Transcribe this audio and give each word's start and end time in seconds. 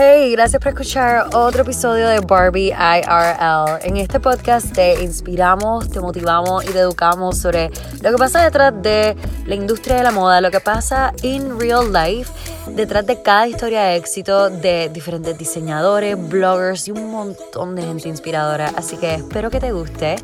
Hey, 0.00 0.30
gracias 0.30 0.62
por 0.62 0.68
escuchar 0.68 1.26
otro 1.34 1.62
episodio 1.62 2.06
de 2.06 2.20
Barbie 2.20 2.68
IRL. 2.68 3.80
En 3.82 3.96
este 3.96 4.20
podcast 4.20 4.72
te 4.72 5.02
inspiramos, 5.02 5.90
te 5.90 5.98
motivamos 5.98 6.62
y 6.62 6.68
te 6.68 6.78
educamos 6.78 7.38
sobre 7.38 7.68
lo 8.00 8.12
que 8.12 8.16
pasa 8.16 8.44
detrás 8.44 8.72
de 8.80 9.16
la 9.44 9.56
industria 9.56 9.96
de 9.96 10.04
la 10.04 10.12
moda, 10.12 10.40
lo 10.40 10.52
que 10.52 10.60
pasa 10.60 11.12
in 11.22 11.58
real 11.58 11.92
life, 11.92 12.30
detrás 12.76 13.06
de 13.06 13.20
cada 13.22 13.48
historia 13.48 13.82
de 13.82 13.96
éxito 13.96 14.50
de 14.50 14.88
diferentes 14.88 15.36
diseñadores, 15.36 16.16
bloggers 16.28 16.86
y 16.86 16.92
un 16.92 17.10
montón 17.10 17.74
de 17.74 17.82
gente 17.82 18.08
inspiradora. 18.08 18.70
Así 18.76 18.98
que 18.98 19.16
espero 19.16 19.50
que 19.50 19.58
te 19.58 19.72
guste 19.72 20.14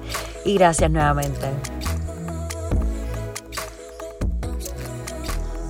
y 0.45 0.55
gracias 0.55 0.89
nuevamente. 0.89 1.49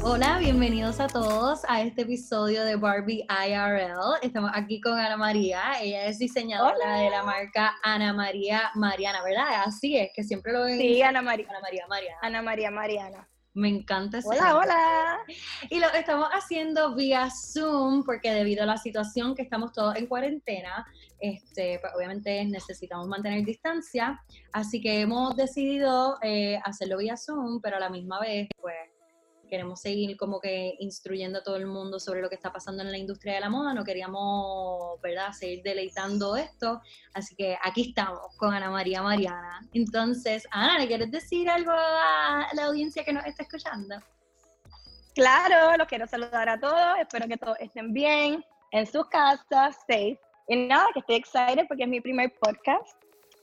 Hola, 0.07 0.37
bienvenidos 0.39 1.01
a 1.01 1.07
todos 1.07 1.63
a 1.67 1.81
este 1.81 2.03
episodio 2.03 2.63
de 2.63 2.77
Barbie 2.77 3.25
IRL. 3.27 4.19
Estamos 4.21 4.51
aquí 4.53 4.79
con 4.79 4.99
Ana 4.99 5.17
María. 5.17 5.63
Ella 5.81 6.05
es 6.05 6.19
diseñadora 6.19 6.99
de 6.99 7.09
la 7.09 7.23
marca 7.23 7.77
Ana 7.83 8.13
María 8.13 8.71
Mariana, 8.75 9.25
¿verdad? 9.25 9.63
Así 9.65 9.97
es, 9.97 10.11
que 10.15 10.23
siempre 10.23 10.53
lo 10.53 10.65
ven. 10.65 10.79
Sí, 10.79 11.01
Ana 11.01 11.23
María. 11.23 11.47
Ana 11.49 11.61
María 11.63 11.87
Mariana. 11.89 12.19
Ana 12.21 12.43
María 12.43 12.71
Mariana. 12.71 13.29
Me 13.55 13.71
encanta 13.71 14.19
ese 14.19 14.29
Hola, 14.29 14.59
hola. 14.59 15.19
Y 15.71 15.81
lo 15.81 15.91
estamos 15.95 16.29
haciendo 16.33 16.95
vía 16.95 17.31
Zoom 17.31 18.05
porque 18.05 18.31
debido 18.31 18.65
a 18.65 18.67
la 18.67 18.77
situación 18.77 19.35
que 19.35 19.41
estamos 19.41 19.73
todos 19.73 19.97
en 19.97 20.07
cuarentena, 20.07 20.87
este, 21.19 21.79
pues 21.81 21.95
obviamente 21.97 22.45
necesitamos 22.45 23.09
mantener 23.09 23.43
distancia, 23.43 24.23
así 24.53 24.83
que 24.83 25.01
hemos 25.01 25.35
decidido 25.35 26.19
eh, 26.21 26.61
hacerlo 26.63 26.99
vía 26.99 27.17
Zoom, 27.17 27.63
pero 27.63 27.77
a 27.77 27.81
la 27.81 27.89
misma 27.89 28.21
vez, 28.21 28.49
pues 28.61 28.75
queremos 29.49 29.81
seguir 29.81 30.17
como 30.17 30.41
que 30.41 30.75
instruyendo 30.81 31.39
a 31.39 31.43
todo 31.43 31.57
el 31.57 31.67
mundo 31.67 32.01
sobre 32.01 32.21
lo 32.21 32.29
que 32.29 32.35
está 32.35 32.53
pasando 32.53 32.83
en 32.83 32.91
la 32.91 32.99
industria 32.99 33.35
de 33.35 33.41
la 33.41 33.51
moda, 33.51 33.75
no 33.75 33.85
queríamos, 33.85 35.01
¿verdad?, 35.01 35.33
seguir 35.33 35.63
deleitando 35.63 36.37
esto, 36.37 36.81
así 37.13 37.35
que 37.35 37.57
aquí 37.63 37.89
estamos 37.89 38.37
con 38.37 38.53
Ana 38.55 38.71
María 38.71 39.03
Mariana. 39.03 39.61
Entonces, 39.73 40.47
Ana, 40.51 40.79
¿le 40.79 40.87
quieres 40.87 41.11
decir 41.11 41.49
algo 41.49 41.73
a 41.73 42.49
la 42.55 42.65
audiencia 42.65 43.05
que 43.05 43.13
nos 43.13 43.25
está 43.27 43.43
escuchando? 43.43 43.97
Claro, 45.15 45.77
los 45.77 45.87
quiero 45.87 46.07
saludar 46.07 46.49
a 46.49 46.59
todos, 46.59 46.99
espero 46.99 47.29
que 47.29 47.37
todos 47.37 47.57
estén 47.61 47.93
bien, 47.93 48.45
en 48.73 48.87
sus 48.87 49.07
casas, 49.09 49.77
safe. 49.89 50.19
Y 50.49 50.57
nada, 50.67 50.89
que 50.93 51.01
estoy 51.01 51.17
excited 51.17 51.67
porque 51.69 51.85
es 51.85 51.89
mi 51.89 52.01
primer 52.01 52.33
podcast. 52.41 52.97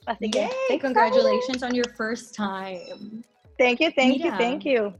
Así 0.06 0.30
que, 0.30 0.48
congratulations 0.80 1.62
on 1.62 1.72
your 1.72 1.88
first 1.96 2.34
time. 2.34 3.24
Thank 3.58 3.80
you, 3.80 3.90
thank 3.92 4.18
you, 4.18 4.30
thank 4.36 4.64
you. 4.64 4.92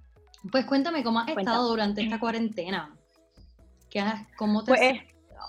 Pues 0.51 0.65
cuéntame 0.67 1.05
cómo 1.05 1.21
has 1.21 1.29
estado 1.29 1.69
durante 1.69 2.03
esta 2.03 2.19
cuarentena. 2.19 2.95
¿Qué 3.89 4.03
¿Cómo 4.37 4.65
te 4.65 4.73
pues, 4.73 5.01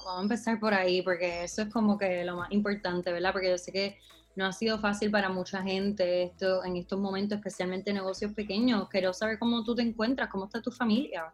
Vamos 0.05 0.19
a 0.19 0.22
empezar 0.22 0.59
por 0.59 0.73
ahí, 0.73 1.02
porque 1.02 1.44
eso 1.44 1.61
es 1.63 1.69
como 1.69 1.97
que 1.97 2.25
lo 2.25 2.35
más 2.35 2.52
importante, 2.52 3.11
¿verdad? 3.11 3.31
Porque 3.31 3.50
yo 3.50 3.58
sé 3.58 3.72
que 3.72 3.97
no 4.35 4.45
ha 4.45 4.52
sido 4.52 4.80
fácil 4.80 5.11
para 5.11 5.30
mucha 5.30 5.61
gente 5.61 6.23
esto 6.23 6.63
en 6.66 6.75
estos 6.77 7.00
momentos, 7.00 7.38
especialmente 7.38 7.94
negocios 7.94 8.33
pequeños. 8.33 8.89
Quiero 8.89 9.13
saber 9.13 9.39
cómo 9.39 9.63
tú 9.63 9.75
te 9.75 9.81
encuentras, 9.81 10.30
cómo 10.30 10.45
está 10.45 10.61
tu 10.61 10.72
familia. 10.72 11.33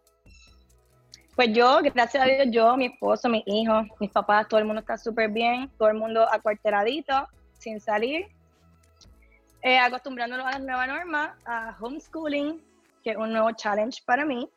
Pues 1.36 1.54
yo, 1.54 1.80
gracias 1.82 2.22
a 2.22 2.26
Dios, 2.26 2.48
yo, 2.52 2.76
mi 2.76 2.88
esposo, 2.88 3.30
mis 3.30 3.44
hijos, 3.48 3.88
mis 4.00 4.12
papás, 4.12 4.48
todo 4.48 4.60
el 4.60 4.66
mundo 4.66 4.82
está 4.82 4.98
súper 4.98 5.32
bien, 5.32 5.72
todo 5.78 5.88
el 5.88 5.96
mundo 5.96 6.28
acuarteladito, 6.30 7.28
sin 7.58 7.80
salir, 7.80 8.28
eh, 9.62 9.80
acostumbrándonos 9.80 10.46
a 10.46 10.52
la 10.52 10.60
nueva 10.60 10.88
norma, 10.88 11.38
a 11.46 11.76
homeschooling, 11.80 12.62
que 13.04 13.12
es 13.12 13.18
un 13.18 13.32
nuevo 13.32 13.52
challenge 13.52 14.02
para 14.06 14.26
mí. 14.26 14.50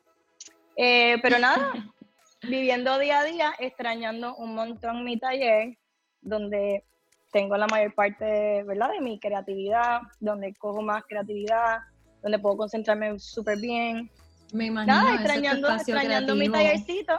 Eh, 0.76 1.16
pero 1.22 1.38
nada, 1.38 1.72
viviendo 2.42 2.98
día 2.98 3.20
a 3.20 3.25
día, 3.25 3.54
extrañando 3.58 4.34
un 4.36 4.54
montón 4.54 5.04
mi 5.04 5.19
taller, 5.19 5.76
donde 6.20 6.84
tengo 7.32 7.56
la 7.56 7.66
mayor 7.66 7.94
parte 7.94 8.62
¿verdad? 8.64 8.91
de 8.91 9.00
mi 9.00 9.19
creatividad, 9.19 10.02
donde 10.20 10.54
cojo 10.54 10.82
más 10.82 11.02
creatividad, 11.08 11.78
donde 12.22 12.38
puedo 12.38 12.56
concentrarme 12.56 13.19
súper 13.19 13.58
bien. 13.58 14.10
Me 14.52 14.66
imagino. 14.66 14.94
Nada, 14.94 15.14
extrañando, 15.14 15.75
extrañando 15.75 16.34
mi 16.34 16.48
tallercito. 16.48 17.19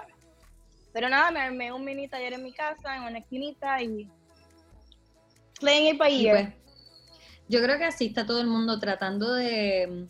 Pero 0.94 1.10
nada, 1.10 1.32
me 1.32 1.42
armé 1.42 1.72
un 1.72 1.84
mini 1.84 2.08
taller 2.08 2.34
en 2.34 2.44
mi 2.44 2.54
casa, 2.54 2.96
en 2.96 3.04
una 3.04 3.18
esquinita 3.18 3.82
y 3.82 4.08
playing 5.60 5.96
it 5.96 5.98
by 5.98 6.26
ear. 6.26 6.54
yo 7.48 7.62
creo 7.62 7.78
que 7.80 7.86
así 7.86 8.08
está 8.08 8.26
todo 8.26 8.40
el 8.42 8.48
mundo 8.48 8.80
tratando 8.80 9.34
de 9.34 10.08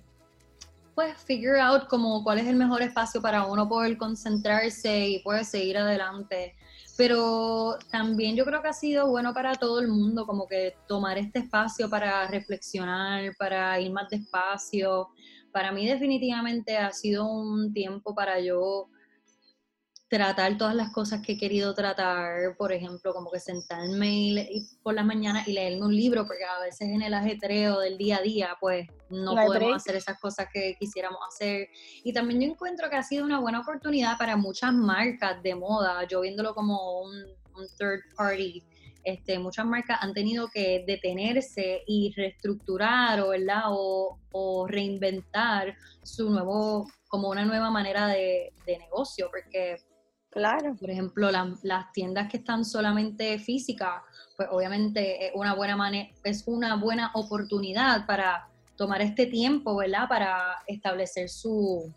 pues 0.96 1.16
figure 1.24 1.60
out 1.60 1.88
como 1.88 2.24
cuál 2.24 2.40
es 2.40 2.48
el 2.48 2.56
mejor 2.56 2.82
espacio 2.82 3.22
para 3.22 3.46
uno 3.46 3.68
poder 3.68 3.98
concentrarse 3.98 5.08
y 5.08 5.20
poder 5.20 5.46
seguir 5.46 5.78
adelante. 5.78 6.56
Pero 6.96 7.78
también 7.92 8.36
yo 8.36 8.46
creo 8.46 8.62
que 8.62 8.68
ha 8.68 8.74
sido 8.74 9.08
bueno 9.10 9.34
para 9.34 9.56
todo 9.56 9.80
el 9.80 9.88
mundo 9.88 10.28
como 10.28 10.48
que 10.48 10.76
tomar 10.88 11.18
este 11.18 11.40
espacio 11.40 11.90
para 11.90 12.28
reflexionar, 12.28 13.36
para 13.38 13.80
ir 13.80 13.92
más 13.92 14.10
despacio. 14.10 15.10
Para 15.52 15.72
mí 15.72 15.88
definitivamente 15.88 16.78
ha 16.78 16.92
sido 16.92 17.26
un 17.26 17.74
tiempo 17.74 18.14
para 18.14 18.40
yo 18.40 18.90
tratar 20.14 20.60
todas 20.60 20.76
las 20.76 20.92
cosas 20.92 21.22
que 21.22 21.32
he 21.32 21.38
querido 21.40 21.74
tratar, 21.74 22.56
por 22.56 22.72
ejemplo, 22.72 23.16
como 23.16 23.32
que 23.32 23.40
sentarme 23.40 24.48
por 24.84 24.94
las 24.94 25.04
mañanas 25.04 25.48
y 25.48 25.54
leerme 25.54 25.88
un 25.88 25.96
libro, 25.96 26.28
porque 26.28 26.44
a 26.44 26.62
veces 26.62 26.82
en 26.82 27.02
el 27.02 27.16
ajetreo 27.16 27.80
del 27.80 27.98
día 27.98 28.18
a 28.18 28.22
día, 28.22 28.56
pues 28.60 28.88
no, 29.10 29.34
podemos 29.34 29.78
hacer 29.78 29.96
esas 29.96 30.20
cosas 30.20 30.50
que 30.54 30.76
quisiéramos 30.80 31.20
hacer. 31.28 31.68
Y 32.04 32.14
también 32.14 32.42
yo 32.42 32.48
encuentro 32.48 32.92
que 32.92 32.96
ha 32.96 33.02
sido 33.02 33.26
una 33.26 33.40
buena 33.40 33.62
oportunidad 33.62 34.20
para 34.20 34.38
muchas 34.38 34.72
marcas 34.72 35.42
de 35.42 35.56
moda, 35.56 36.08
yo 36.08 36.22
viéndolo 36.22 36.54
como 36.54 37.02
un, 37.02 37.14
third 37.80 38.02
party. 38.16 38.64
Este, 39.04 39.40
muchas 39.40 39.66
marcas 39.66 39.98
han 40.00 40.14
tenido 40.14 40.48
que 40.48 40.84
detenerse 40.86 41.82
y 41.88 42.14
reestructurar 42.16 43.20
o, 43.22 43.30
¿verdad? 43.30 43.64
o, 43.70 44.20
o 44.32 44.68
reinventar 44.68 45.76
su 46.04 46.30
nuevo, 46.30 46.88
como 47.08 47.30
una 47.30 47.46
nueva 47.46 47.72
manera 47.72 48.08
de, 48.08 48.54
de 48.68 48.78
negocio, 48.78 49.30
porque 49.32 49.78
Claro. 50.34 50.76
Por 50.80 50.90
ejemplo, 50.90 51.30
las 51.32 51.92
tiendas 51.94 52.28
que 52.28 52.38
están 52.38 52.66
solamente 52.66 53.38
físicas, 53.38 54.02
pues 54.36 54.50
obviamente 54.52 55.28
es 55.28 55.32
una 55.36 55.54
buena 55.54 55.76
manera, 55.78 56.10
es 56.24 56.44
una 56.48 56.76
buena 56.76 57.12
oportunidad 57.14 58.08
para 58.08 58.50
tomar 58.76 59.02
este 59.04 59.28
tiempo, 59.28 59.76
¿verdad? 59.76 60.10
Para 60.10 60.58
establecer 60.66 61.30
su 61.30 61.94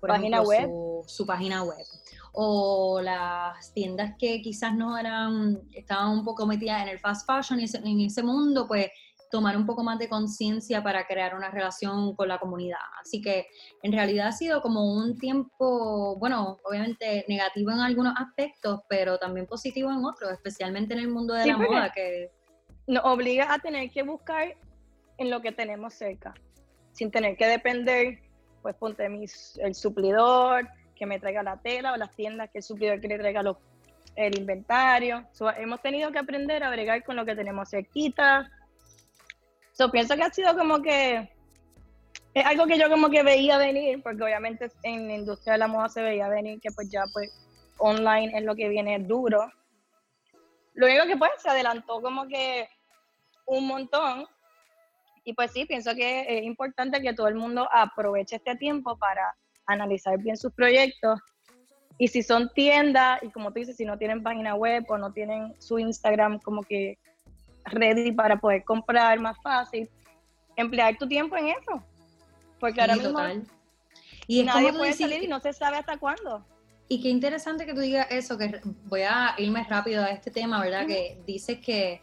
página 0.00 0.42
web. 0.42 0.68
Su, 1.06 1.24
página 1.24 1.62
web. 1.62 1.86
O 2.32 3.00
las 3.00 3.72
tiendas 3.72 4.16
que 4.18 4.42
quizás 4.42 4.74
no 4.74 4.98
eran, 4.98 5.60
estaban 5.72 6.10
un 6.10 6.24
poco 6.24 6.46
metidas 6.46 6.82
en 6.82 6.88
el 6.88 6.98
fast 6.98 7.28
fashion 7.28 7.60
y 7.60 7.64
en 7.64 8.00
ese 8.00 8.24
mundo, 8.24 8.66
pues 8.66 8.88
tomar 9.30 9.56
un 9.56 9.66
poco 9.66 9.82
más 9.82 9.98
de 9.98 10.08
conciencia 10.08 10.82
para 10.82 11.06
crear 11.06 11.34
una 11.34 11.50
relación 11.50 12.14
con 12.14 12.28
la 12.28 12.38
comunidad. 12.38 12.78
Así 13.00 13.20
que 13.20 13.46
en 13.82 13.92
realidad 13.92 14.28
ha 14.28 14.32
sido 14.32 14.62
como 14.62 14.92
un 14.92 15.18
tiempo, 15.18 16.16
bueno, 16.18 16.58
obviamente 16.64 17.24
negativo 17.28 17.70
en 17.70 17.80
algunos 17.80 18.14
aspectos, 18.16 18.80
pero 18.88 19.18
también 19.18 19.46
positivo 19.46 19.90
en 19.90 20.04
otros, 20.04 20.32
especialmente 20.32 20.94
en 20.94 21.00
el 21.00 21.08
mundo 21.08 21.34
de 21.34 21.46
la 21.46 21.58
moda 21.58 21.92
que 21.94 22.30
nos 22.86 23.04
obliga 23.04 23.52
a 23.52 23.58
tener 23.58 23.90
que 23.90 24.02
buscar 24.02 24.56
en 25.18 25.30
lo 25.30 25.42
que 25.42 25.52
tenemos 25.52 25.94
cerca, 25.94 26.34
sin 26.92 27.10
tener 27.10 27.36
que 27.36 27.46
depender, 27.46 28.20
pues 28.62 28.74
ponte 28.76 29.08
mis, 29.08 29.58
el 29.58 29.74
suplidor 29.74 30.68
que 30.94 31.06
me 31.06 31.20
traiga 31.20 31.42
la 31.42 31.58
tela 31.58 31.92
o 31.92 31.96
las 31.96 32.14
tiendas 32.14 32.50
que 32.50 32.58
el 32.58 32.64
suplidor 32.64 33.00
que 33.00 33.08
le 33.08 33.18
traiga 33.18 33.42
los, 33.42 33.56
el 34.16 34.38
inventario. 34.38 35.24
hemos 35.58 35.80
tenido 35.82 36.10
que 36.10 36.18
aprender 36.18 36.64
a 36.64 36.70
bregar 36.70 37.04
con 37.04 37.16
lo 37.16 37.24
que 37.24 37.36
tenemos 37.36 37.70
cerquita, 37.70 38.50
So, 39.78 39.92
pienso 39.92 40.16
que 40.16 40.24
ha 40.24 40.30
sido 40.30 40.56
como 40.56 40.82
que 40.82 41.30
es 42.34 42.44
algo 42.44 42.66
que 42.66 42.76
yo 42.76 42.90
como 42.90 43.10
que 43.10 43.22
veía 43.22 43.58
venir, 43.58 44.02
porque 44.02 44.24
obviamente 44.24 44.72
en 44.82 45.06
la 45.06 45.14
industria 45.14 45.52
de 45.52 45.60
la 45.60 45.68
moda 45.68 45.88
se 45.88 46.02
veía 46.02 46.28
venir 46.28 46.60
que 46.60 46.72
pues 46.72 46.90
ya 46.90 47.04
pues 47.12 47.30
online 47.78 48.36
es 48.36 48.44
lo 48.44 48.56
que 48.56 48.68
viene 48.68 48.98
duro. 48.98 49.48
Lo 50.74 50.86
único 50.86 51.06
que 51.06 51.16
pues 51.16 51.30
se 51.38 51.48
adelantó 51.48 52.02
como 52.02 52.26
que 52.26 52.68
un 53.46 53.68
montón. 53.68 54.26
Y 55.22 55.34
pues 55.34 55.52
sí, 55.52 55.64
pienso 55.64 55.94
que 55.94 56.26
es 56.26 56.42
importante 56.42 57.00
que 57.00 57.14
todo 57.14 57.28
el 57.28 57.36
mundo 57.36 57.68
aproveche 57.72 58.34
este 58.34 58.56
tiempo 58.56 58.98
para 58.98 59.32
analizar 59.66 60.18
bien 60.18 60.36
sus 60.36 60.52
proyectos. 60.52 61.20
Y 61.98 62.08
si 62.08 62.24
son 62.24 62.50
tiendas, 62.52 63.22
y 63.22 63.30
como 63.30 63.52
tú 63.52 63.60
dices, 63.60 63.76
si 63.76 63.84
no 63.84 63.96
tienen 63.96 64.24
página 64.24 64.56
web 64.56 64.84
o 64.88 64.98
no 64.98 65.12
tienen 65.12 65.54
su 65.60 65.78
Instagram 65.78 66.40
como 66.40 66.64
que 66.64 66.98
ready 67.72 68.12
para 68.12 68.38
poder 68.38 68.64
comprar 68.64 69.18
más 69.20 69.36
fácil, 69.42 69.88
emplear 70.56 70.96
tu 70.96 71.06
tiempo 71.08 71.36
en 71.36 71.48
eso. 71.48 71.82
Porque 72.58 72.80
ahora 72.80 72.96
mismo 72.96 73.18
y 74.28 74.42
nadie 74.42 74.72
puede 74.72 74.92
salir 74.92 75.24
y 75.24 75.26
no 75.26 75.40
se 75.40 75.52
sabe 75.52 75.78
hasta 75.78 75.96
cuándo. 75.96 76.44
Y 76.86 77.00
qué 77.00 77.08
interesante 77.08 77.66
que 77.66 77.74
tú 77.74 77.80
digas 77.80 78.06
eso, 78.10 78.36
que 78.38 78.60
voy 78.84 79.02
a 79.02 79.34
irme 79.38 79.64
rápido 79.64 80.04
a 80.04 80.08
este 80.08 80.30
tema, 80.30 80.60
¿verdad? 80.60 80.86
Que 80.86 81.20
dices 81.26 81.58
que, 81.60 82.02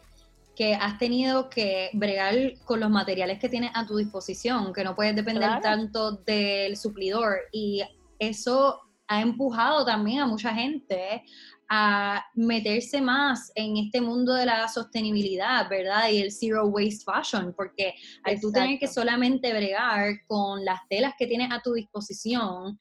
que 0.54 0.74
has 0.74 0.98
tenido 0.98 1.48
que 1.48 1.90
bregar 1.92 2.34
con 2.64 2.80
los 2.80 2.90
materiales 2.90 3.38
que 3.38 3.48
tienes 3.48 3.70
a 3.74 3.86
tu 3.86 3.96
disposición, 3.96 4.72
que 4.72 4.84
no 4.84 4.94
puedes 4.94 5.14
depender 5.14 5.60
tanto 5.60 6.12
del 6.12 6.76
suplidor. 6.76 7.38
Y 7.52 7.82
eso 8.18 8.80
ha 9.08 9.20
empujado 9.20 9.84
también 9.84 10.20
a 10.20 10.26
mucha 10.26 10.52
gente 10.52 11.22
a 11.68 12.24
meterse 12.34 13.00
más 13.00 13.50
en 13.54 13.76
este 13.76 14.00
mundo 14.00 14.34
de 14.34 14.46
la 14.46 14.68
sostenibilidad, 14.68 15.68
¿verdad? 15.68 16.10
Y 16.10 16.18
el 16.18 16.32
zero 16.32 16.66
waste 16.66 17.04
fashion, 17.04 17.52
porque 17.56 17.94
al 18.24 18.40
tú 18.40 18.52
tener 18.52 18.78
que 18.78 18.86
solamente 18.86 19.52
bregar 19.52 20.24
con 20.26 20.64
las 20.64 20.80
telas 20.88 21.14
que 21.18 21.26
tienes 21.26 21.50
a 21.50 21.60
tu 21.60 21.74
disposición, 21.74 22.78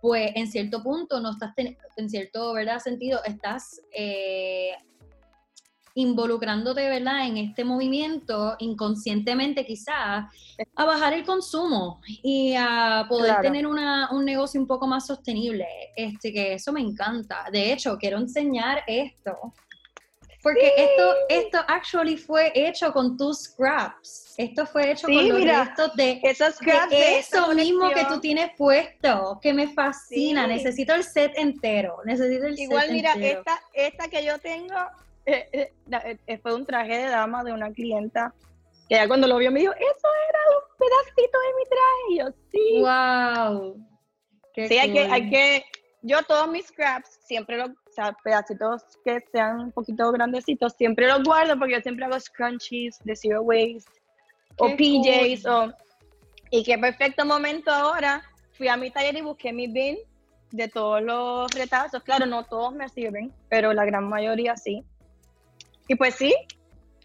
pues 0.00 0.32
en 0.34 0.46
cierto 0.50 0.82
punto 0.82 1.20
no 1.20 1.32
estás, 1.32 1.52
en 1.56 2.10
cierto 2.10 2.52
¿verdad? 2.52 2.78
sentido, 2.78 3.20
estás 3.24 3.80
eh, 3.92 4.72
involucrándote, 5.96 6.88
¿verdad?, 6.88 7.26
en 7.26 7.38
este 7.38 7.64
movimiento 7.64 8.54
inconscientemente 8.58 9.64
quizás, 9.64 10.26
a 10.74 10.84
bajar 10.84 11.14
el 11.14 11.24
consumo 11.24 12.00
y 12.06 12.54
a 12.54 13.06
poder 13.08 13.40
tener 13.40 13.66
una, 13.66 14.10
un 14.12 14.24
negocio 14.24 14.60
un 14.60 14.66
poco 14.66 14.86
más 14.86 15.06
sostenible. 15.06 15.66
Este, 15.96 16.32
que 16.32 16.54
eso 16.54 16.72
me 16.72 16.80
encanta. 16.82 17.46
De 17.50 17.72
hecho, 17.72 17.96
quiero 17.98 18.18
enseñar 18.18 18.82
esto. 18.86 19.54
Porque 20.42 20.70
esto, 20.76 21.14
esto 21.28 21.58
actually 21.66 22.18
fue 22.18 22.52
hecho 22.54 22.92
con 22.92 23.16
tus 23.16 23.44
scraps. 23.44 24.34
Esto 24.36 24.66
fue 24.66 24.92
hecho 24.92 25.06
con 25.06 25.28
los 25.28 25.42
restos 25.42 25.96
de, 25.96 26.20
esos 26.22 26.56
scraps 26.56 26.90
de, 26.90 27.18
eso 27.18 27.54
mismo 27.54 27.88
que 27.90 28.04
tú 28.04 28.20
tienes 28.20 28.50
puesto, 28.56 29.40
que 29.42 29.54
me 29.54 29.68
fascina. 29.68 30.46
Necesito 30.46 30.94
el 30.94 31.04
set 31.04 31.32
entero. 31.36 31.96
Necesito 32.04 32.46
el 32.46 32.58
Igual, 32.58 32.92
mira, 32.92 33.14
entero. 33.14 33.40
esta, 33.40 33.60
esta 33.72 34.08
que 34.08 34.24
yo 34.24 34.38
tengo 34.38 34.74
eh, 35.26 35.48
eh, 35.52 36.18
eh, 36.26 36.38
fue 36.38 36.54
un 36.54 36.64
traje 36.64 36.96
de 36.96 37.08
dama 37.08 37.42
de 37.42 37.52
una 37.52 37.72
clienta 37.72 38.32
que 38.88 38.94
ya 38.94 39.08
cuando 39.08 39.26
lo 39.26 39.36
vio 39.38 39.50
me 39.50 39.60
dijo, 39.60 39.72
eso 39.72 40.08
era 40.28 40.38
un 40.54 40.76
pedacito 40.78 41.38
de 41.40 41.54
mi 41.56 41.64
traje. 41.68 42.06
Y 42.10 42.18
yo, 42.18 42.26
sí. 42.52 42.80
¡Wow! 42.80 43.86
sí, 44.54 44.78
hay, 44.78 44.92
que, 44.92 45.00
hay 45.00 45.30
que, 45.30 45.64
yo 46.02 46.22
todos 46.22 46.48
mis 46.48 46.66
scraps, 46.66 47.18
siempre 47.24 47.56
los, 47.56 47.70
o 47.70 47.92
sea, 47.92 48.16
pedacitos 48.22 48.84
que 49.04 49.20
sean 49.32 49.60
un 49.60 49.72
poquito 49.72 50.10
grandecitos, 50.12 50.74
siempre 50.74 51.08
los 51.08 51.24
guardo 51.24 51.58
porque 51.58 51.74
yo 51.74 51.80
siempre 51.80 52.04
hago 52.04 52.18
scrunchies 52.18 52.98
de 53.04 53.16
zero 53.16 53.42
waste 53.42 53.90
o 54.58 54.68
PJs 54.76 55.46
o, 55.46 55.72
y 56.50 56.62
qué 56.62 56.78
perfecto 56.78 57.24
momento 57.24 57.70
ahora. 57.70 58.22
Fui 58.52 58.68
a 58.68 58.76
mi 58.76 58.90
taller 58.90 59.16
y 59.16 59.20
busqué 59.20 59.52
mi 59.52 59.66
bin 59.66 59.98
de 60.50 60.68
todos 60.68 61.02
los 61.02 61.50
retazos. 61.52 62.02
Claro, 62.02 62.24
no 62.24 62.44
todos 62.44 62.72
me 62.74 62.88
sirven, 62.88 63.32
pero 63.50 63.72
la 63.74 63.84
gran 63.84 64.08
mayoría 64.08 64.56
sí. 64.56 64.84
Y 65.88 65.94
pues 65.94 66.14
sí, 66.14 66.34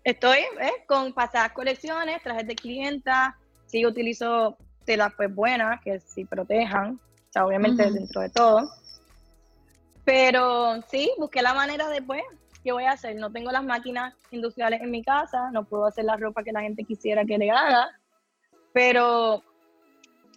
estoy 0.04 0.40
¿eh? 0.60 0.84
con 0.88 1.14
pasadas 1.14 1.52
colecciones, 1.52 2.22
trajes 2.24 2.48
de 2.48 2.56
clienta, 2.56 3.38
sí 3.68 3.86
utilizo 3.86 4.58
telas 4.86 5.14
pues 5.16 5.34
buenas, 5.34 5.80
que 5.82 6.00
sí 6.00 6.26
protejan, 6.26 6.96
o 6.96 7.32
sea, 7.32 7.46
obviamente 7.46 7.90
dentro 7.92 8.22
de 8.22 8.30
todo. 8.30 8.70
Pero 10.04 10.82
sí, 10.90 11.12
busqué 11.18 11.42
la 11.42 11.54
manera 11.54 11.88
de 11.90 12.02
pues, 12.02 12.24
¿qué 12.64 12.72
voy 12.72 12.86
a 12.86 12.92
hacer? 12.92 13.16
No 13.16 13.32
tengo 13.32 13.52
las 13.52 13.64
máquinas 13.64 14.16
industriales 14.32 14.82
en 14.82 14.90
mi 14.90 15.04
casa, 15.04 15.52
no 15.52 15.64
puedo 15.64 15.86
hacer 15.86 16.06
la 16.06 16.18
ropa 16.18 16.44
que 16.44 16.52
la 16.52 16.62
gente 16.62 16.84
quisiera 16.84 17.24
que 17.24 17.38
le 17.38 17.52
haga, 17.52 17.90
pero 18.74 19.44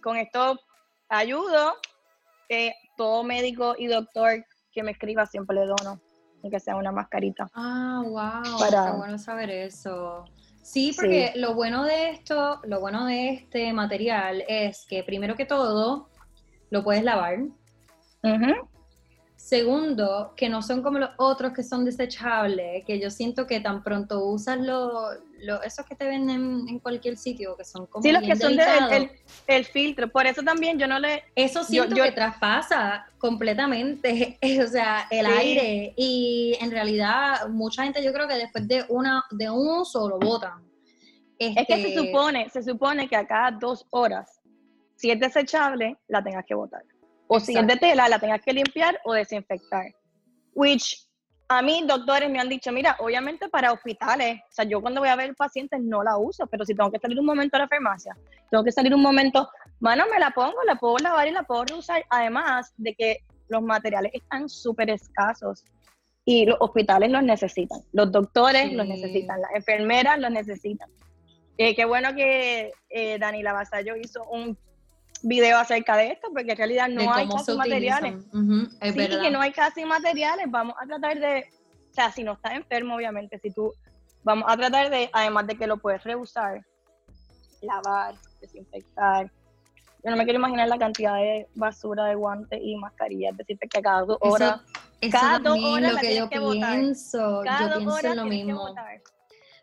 con 0.03 0.17
esto 0.17 0.59
ayudo. 1.09 1.75
Eh, 2.47 2.73
todo 2.95 3.23
médico 3.23 3.75
y 3.77 3.87
doctor 3.87 4.45
que 4.71 4.83
me 4.83 4.91
escriba 4.91 5.25
siempre 5.25 5.55
le 5.55 5.65
dono 5.65 5.99
que 6.49 6.59
sea 6.59 6.75
una 6.75 6.91
mascarita. 6.91 7.49
Ah, 7.53 8.01
wow, 8.03 8.59
para... 8.59 8.93
bueno 8.93 9.17
saber 9.17 9.49
eso. 9.49 10.25
Sí, 10.61 10.93
porque 10.95 11.31
lo 11.35 11.53
bueno 11.53 11.83
de 11.83 12.09
esto, 12.09 12.59
lo 12.63 12.79
bueno 12.79 13.05
de 13.05 13.29
este 13.29 13.71
material 13.71 14.43
es 14.47 14.85
que 14.89 15.03
primero 15.03 15.35
que 15.35 15.45
todo 15.45 16.09
lo 16.71 16.83
puedes 16.83 17.03
lavar. 17.03 17.37
Segundo, 19.45 20.33
que 20.35 20.49
no 20.49 20.63
son 20.63 20.81
como 20.81 20.97
los 20.97 21.11
otros 21.17 21.53
que 21.53 21.61
son 21.61 21.85
desechables, 21.85 22.83
que 22.83 22.99
yo 22.99 23.11
siento 23.11 23.45
que 23.45 23.59
tan 23.59 23.83
pronto 23.83 24.25
usas 24.25 24.57
los 24.57 25.19
lo, 25.41 25.61
esos 25.61 25.85
que 25.85 25.93
te 25.93 26.07
venden 26.07 26.67
en 26.67 26.79
cualquier 26.79 27.15
sitio, 27.15 27.55
que 27.55 27.63
son 27.63 27.85
como. 27.85 28.01
Sí, 28.01 28.11
los 28.11 28.23
que 28.23 28.35
son 28.35 28.55
del 28.55 29.11
el, 29.45 29.65
filtro. 29.65 30.07
Por 30.07 30.25
eso 30.25 30.41
también 30.41 30.79
yo 30.79 30.87
no 30.87 30.97
le. 30.97 31.25
Eso 31.35 31.63
siento 31.63 31.93
que 31.93 32.11
traspasa 32.11 33.05
completamente, 33.19 34.39
o 34.63 34.67
sea, 34.67 35.05
el 35.11 35.27
aire. 35.27 35.93
Y 35.95 36.57
en 36.59 36.71
realidad, 36.71 37.47
mucha 37.47 37.83
gente 37.83 38.03
yo 38.03 38.11
creo 38.13 38.27
que 38.27 38.37
después 38.37 38.67
de 38.67 38.83
una 38.89 39.23
de 39.29 39.47
un 39.47 39.79
uso 39.79 40.09
lo 40.09 40.17
botan. 40.17 40.65
Es 41.37 41.67
que 41.67 41.75
se 41.75 41.89
este 41.89 42.03
supone, 42.03 42.49
se 42.49 42.63
supone 42.63 43.07
que 43.07 43.15
a 43.15 43.27
cada 43.27 43.51
dos 43.51 43.85
horas, 43.91 44.41
si 44.95 45.11
es 45.11 45.19
desechable, 45.19 45.97
la 46.07 46.23
tengas 46.23 46.45
que 46.47 46.55
botar. 46.55 46.81
O 47.27 47.39
si 47.39 47.57
es 47.57 47.67
de 47.67 47.75
tela, 47.77 48.07
la 48.07 48.19
tengas 48.19 48.41
que 48.41 48.53
limpiar 48.53 48.99
o 49.03 49.13
desinfectar. 49.13 49.85
Which 50.53 51.05
a 51.47 51.61
mí 51.61 51.83
doctores 51.87 52.29
me 52.29 52.39
han 52.39 52.49
dicho, 52.49 52.71
mira, 52.71 52.95
obviamente 52.99 53.49
para 53.49 53.71
hospitales, 53.71 54.39
o 54.49 54.53
sea, 54.53 54.65
yo 54.65 54.81
cuando 54.81 55.01
voy 55.01 55.09
a 55.09 55.15
ver 55.15 55.35
pacientes 55.35 55.79
no 55.81 56.03
la 56.03 56.17
uso, 56.17 56.47
pero 56.47 56.65
si 56.65 56.73
tengo 56.73 56.91
que 56.91 56.99
salir 56.99 57.19
un 57.19 57.25
momento 57.25 57.55
a 57.57 57.59
la 57.59 57.67
farmacia, 57.67 58.15
tengo 58.49 58.63
que 58.63 58.71
salir 58.71 58.93
un 58.93 59.01
momento, 59.01 59.49
mano, 59.79 60.05
me 60.11 60.19
la 60.19 60.31
pongo, 60.31 60.55
la 60.65 60.75
puedo 60.75 60.97
lavar 60.97 61.27
y 61.27 61.31
la 61.31 61.43
puedo 61.43 61.65
reusar, 61.65 62.03
además 62.09 62.73
de 62.77 62.95
que 62.95 63.17
los 63.47 63.61
materiales 63.61 64.11
están 64.15 64.49
súper 64.49 64.89
escasos 64.89 65.63
y 66.25 66.45
los 66.45 66.57
hospitales 66.59 67.11
los 67.11 67.21
necesitan, 67.21 67.79
los 67.93 68.11
doctores 68.11 68.73
los 68.73 68.87
necesitan, 68.87 69.39
las 69.41 69.51
enfermeras 69.53 70.19
los 70.19 70.31
necesitan. 70.31 70.89
Eh, 71.57 71.75
qué 71.75 71.85
bueno 71.85 72.13
que 72.15 72.71
eh, 72.89 73.17
Dani 73.19 73.43
Lavasallo 73.43 73.95
hizo 73.95 74.23
un 74.29 74.57
video 75.25 75.57
acerca 75.57 75.97
de 75.97 76.11
esto, 76.11 76.27
porque 76.33 76.51
en 76.51 76.57
realidad 76.57 76.87
no 76.87 77.11
hay 77.13 77.27
casi 77.27 77.53
materiales. 77.53 78.23
sí, 78.23 78.93
que 78.93 79.31
no 79.31 79.41
hay 79.41 79.51
casi 79.51 79.85
materiales. 79.85 80.45
Vamos 80.49 80.75
a 80.79 80.85
tratar 80.85 81.19
de, 81.19 81.49
o 81.91 81.93
sea, 81.93 82.11
si 82.11 82.23
no 82.23 82.33
estás 82.33 82.53
enfermo, 82.53 82.95
obviamente, 82.95 83.39
si 83.39 83.51
tú, 83.51 83.73
vamos 84.23 84.45
a 84.47 84.55
tratar 84.55 84.89
de, 84.89 85.09
además 85.13 85.47
de 85.47 85.57
que 85.57 85.67
lo 85.67 85.77
puedes 85.77 86.03
reusar, 86.03 86.61
lavar, 87.61 88.15
desinfectar. 88.39 89.31
Yo 90.03 90.11
no 90.11 90.17
me 90.17 90.23
quiero 90.23 90.39
imaginar 90.39 90.67
la 90.67 90.77
cantidad 90.77 91.15
de 91.15 91.47
basura 91.55 92.05
de 92.05 92.15
guantes 92.15 92.59
y 92.61 92.75
mascarillas, 92.75 93.35
desinfectar 93.35 93.81
cada 93.81 94.01
dos 94.03 94.17
horas. 94.21 94.61
cada 95.11 95.39
dos 95.39 95.57
horas 95.63 95.93
lo 95.93 95.99
que 95.99 96.15
yo 96.15 96.29
pienso, 96.29 97.43
yo 97.43 97.77
pienso 97.77 98.15
lo 98.15 98.25
mismo 98.25 98.75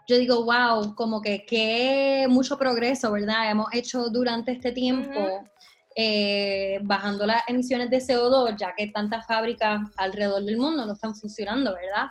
yo 0.07 0.19
digo, 0.19 0.45
wow, 0.45 0.95
como 0.95 1.21
que 1.21 1.45
qué 1.47 2.27
mucho 2.29 2.59
progreso, 2.59 3.13
¿verdad? 3.13 3.51
Hemos 3.51 3.73
hecho 3.73 4.09
durante 4.11 4.53
este 4.53 4.73
tiempo. 4.73 5.45
Eh, 5.95 6.81
bajando 6.83 7.27
las 7.27 7.43
emisiones 7.49 7.91
de 7.91 7.99
CO2, 7.99 8.57
ya 8.57 8.75
que 8.75 8.87
tantas 8.87 9.27
fábricas 9.27 9.81
alrededor 9.97 10.43
del 10.43 10.57
mundo 10.57 10.87
no 10.87 10.95
están 10.95 11.15
funcionando, 11.15 11.75
¿verdad? 11.75 12.11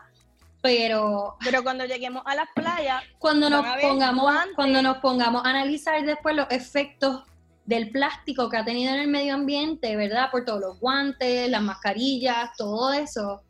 Pero, 0.62 1.38
pero 1.44 1.64
cuando 1.64 1.86
lleguemos 1.86 2.22
a 2.26 2.36
las 2.36 2.48
playas, 2.54 3.04
cuando 3.18 3.50
nos 3.50 3.66
pongamos, 3.82 4.32
cuando 4.56 4.82
nos 4.84 4.98
pongamos 4.98 5.44
a 5.44 5.50
analizar 5.50 6.06
después 6.06 6.36
los 6.36 6.46
efectos 6.52 7.24
del 7.66 7.90
plástico 7.90 8.50
que 8.50 8.58
ha 8.58 8.66
tenido 8.66 8.94
en 8.94 9.00
el 9.00 9.08
medio 9.08 9.34
ambiente, 9.34 9.96
¿verdad? 9.96 10.30
Por 10.30 10.46
todos 10.46 10.62
los 10.62 10.80
guantes, 10.80 11.50
las 11.50 11.64
mascarillas, 11.64 12.52
todo 12.58 12.94
eso, 12.94 13.42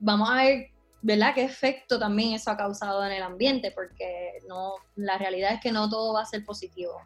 vamos 0.00 0.28
a 0.28 0.36
ver 0.36 0.70
¿verdad? 1.02 1.34
¿Qué 1.34 1.44
efecto 1.44 1.98
también 1.98 2.34
eso 2.34 2.50
ha 2.50 2.56
causado 2.56 3.04
en 3.04 3.12
el 3.12 3.22
ambiente? 3.22 3.72
Porque 3.72 4.38
no, 4.48 4.74
la 4.96 5.16
realidad 5.18 5.54
es 5.54 5.60
que 5.60 5.72
no 5.72 5.88
todo 5.88 6.14
va 6.14 6.22
a 6.22 6.26
ser 6.26 6.44
positivo. 6.44 7.00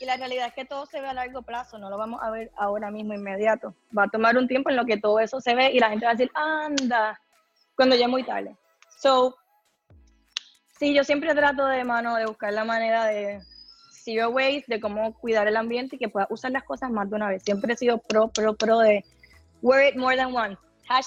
Y 0.00 0.04
la 0.04 0.16
realidad 0.16 0.46
es 0.48 0.54
que 0.54 0.64
todo 0.64 0.86
se 0.86 1.00
ve 1.00 1.08
a 1.08 1.14
largo 1.14 1.42
plazo, 1.42 1.78
no 1.78 1.90
lo 1.90 1.98
vamos 1.98 2.20
a 2.22 2.30
ver 2.30 2.50
ahora 2.56 2.90
mismo 2.90 3.14
inmediato. 3.14 3.74
Va 3.96 4.04
a 4.04 4.08
tomar 4.08 4.36
un 4.36 4.46
tiempo 4.46 4.70
en 4.70 4.76
lo 4.76 4.84
que 4.84 4.96
todo 4.96 5.18
eso 5.18 5.40
se 5.40 5.54
ve 5.54 5.72
y 5.72 5.80
la 5.80 5.90
gente 5.90 6.06
va 6.06 6.12
a 6.12 6.14
decir, 6.14 6.30
anda, 6.34 7.20
cuando 7.74 7.96
ya 7.96 8.04
es 8.04 8.10
muy 8.10 8.22
tarde. 8.22 8.56
So, 9.00 9.36
sí, 10.78 10.94
yo 10.94 11.04
siempre 11.04 11.34
trato 11.34 11.66
de 11.66 11.84
mano 11.84 12.14
de 12.14 12.26
buscar 12.26 12.52
la 12.52 12.64
manera 12.64 13.06
de 13.06 13.40
zero 13.90 14.30
waste, 14.30 14.64
de 14.68 14.80
cómo 14.80 15.14
cuidar 15.14 15.48
el 15.48 15.56
ambiente 15.56 15.96
y 15.96 15.98
que 15.98 16.08
pueda 16.08 16.26
usar 16.30 16.52
las 16.52 16.64
cosas 16.64 16.90
más 16.90 17.10
de 17.10 17.16
una 17.16 17.28
vez. 17.28 17.42
Siempre 17.42 17.74
he 17.74 17.76
sido 17.76 17.98
pro, 17.98 18.28
pro, 18.28 18.54
pro 18.54 18.78
de 18.78 19.04
wear 19.62 19.88
it 19.88 19.96
more 19.96 20.16
than 20.16 20.34
once 20.34 20.58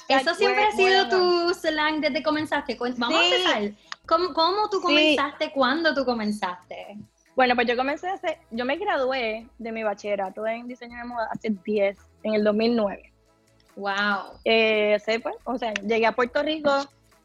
eso 0.07 0.35
siempre 0.35 0.63
ha 0.63 0.71
sido 0.71 1.09
tu 1.09 1.53
slang 1.53 2.01
desde 2.01 2.15
que 2.15 2.23
comenzaste. 2.23 2.77
Vamos 2.97 3.19
a 3.19 3.25
empezar. 3.25 3.71
¿Cómo, 4.05 4.69
tú 4.69 4.81
comenzaste? 4.81 5.51
¿Cuándo 5.51 5.93
tú 5.93 6.05
comenzaste? 6.05 6.97
Bueno, 7.41 7.55
pues 7.55 7.65
yo 7.65 7.75
comencé 7.75 8.07
hace, 8.07 8.37
yo 8.51 8.65
me 8.65 8.77
gradué 8.77 9.47
de 9.57 9.71
mi 9.71 9.81
bachillerato 9.81 10.45
en 10.45 10.67
diseño 10.67 10.95
de 10.95 11.05
moda 11.05 11.27
hace 11.31 11.49
10, 11.49 11.97
en 12.21 12.35
el 12.35 12.43
2009. 12.43 13.11
Wow. 13.77 14.37
Eh, 14.45 14.99
pues, 15.23 15.35
o 15.45 15.57
sea, 15.57 15.73
llegué 15.73 16.05
a 16.05 16.11
Puerto 16.11 16.43
Rico 16.43 16.69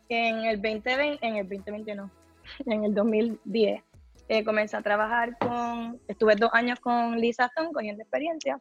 en 0.09 0.47
el 0.47 0.57
2020, 0.63 1.19
en 1.21 1.37
el 1.37 1.47
2020 1.47 1.95
no, 1.97 2.11
en 2.65 2.85
el 2.85 2.95
2010. 2.95 3.83
Eh, 4.29 4.43
comencé 4.43 4.79
a 4.79 4.81
trabajar 4.81 5.37
con, 5.37 6.01
estuve 6.09 6.35
dos 6.35 6.49
años 6.55 6.81
con 6.81 7.21
Lisa 7.21 7.45
Stone 7.55 7.75
cogiendo 7.75 8.03
experiencia 8.03 8.59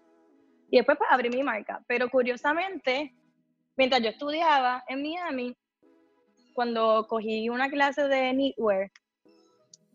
y 0.70 0.76
después 0.76 0.98
pues 0.98 1.10
abrí 1.10 1.30
mi 1.30 1.42
marca. 1.42 1.82
Pero 1.88 2.10
curiosamente, 2.10 3.16
mientras 3.78 4.02
yo 4.02 4.10
estudiaba 4.10 4.84
en 4.90 5.02
Miami, 5.02 5.56
cuando 6.54 7.08
cogí 7.08 7.48
una 7.48 7.70
clase 7.70 8.10
de 8.10 8.34
knitwear, 8.34 8.92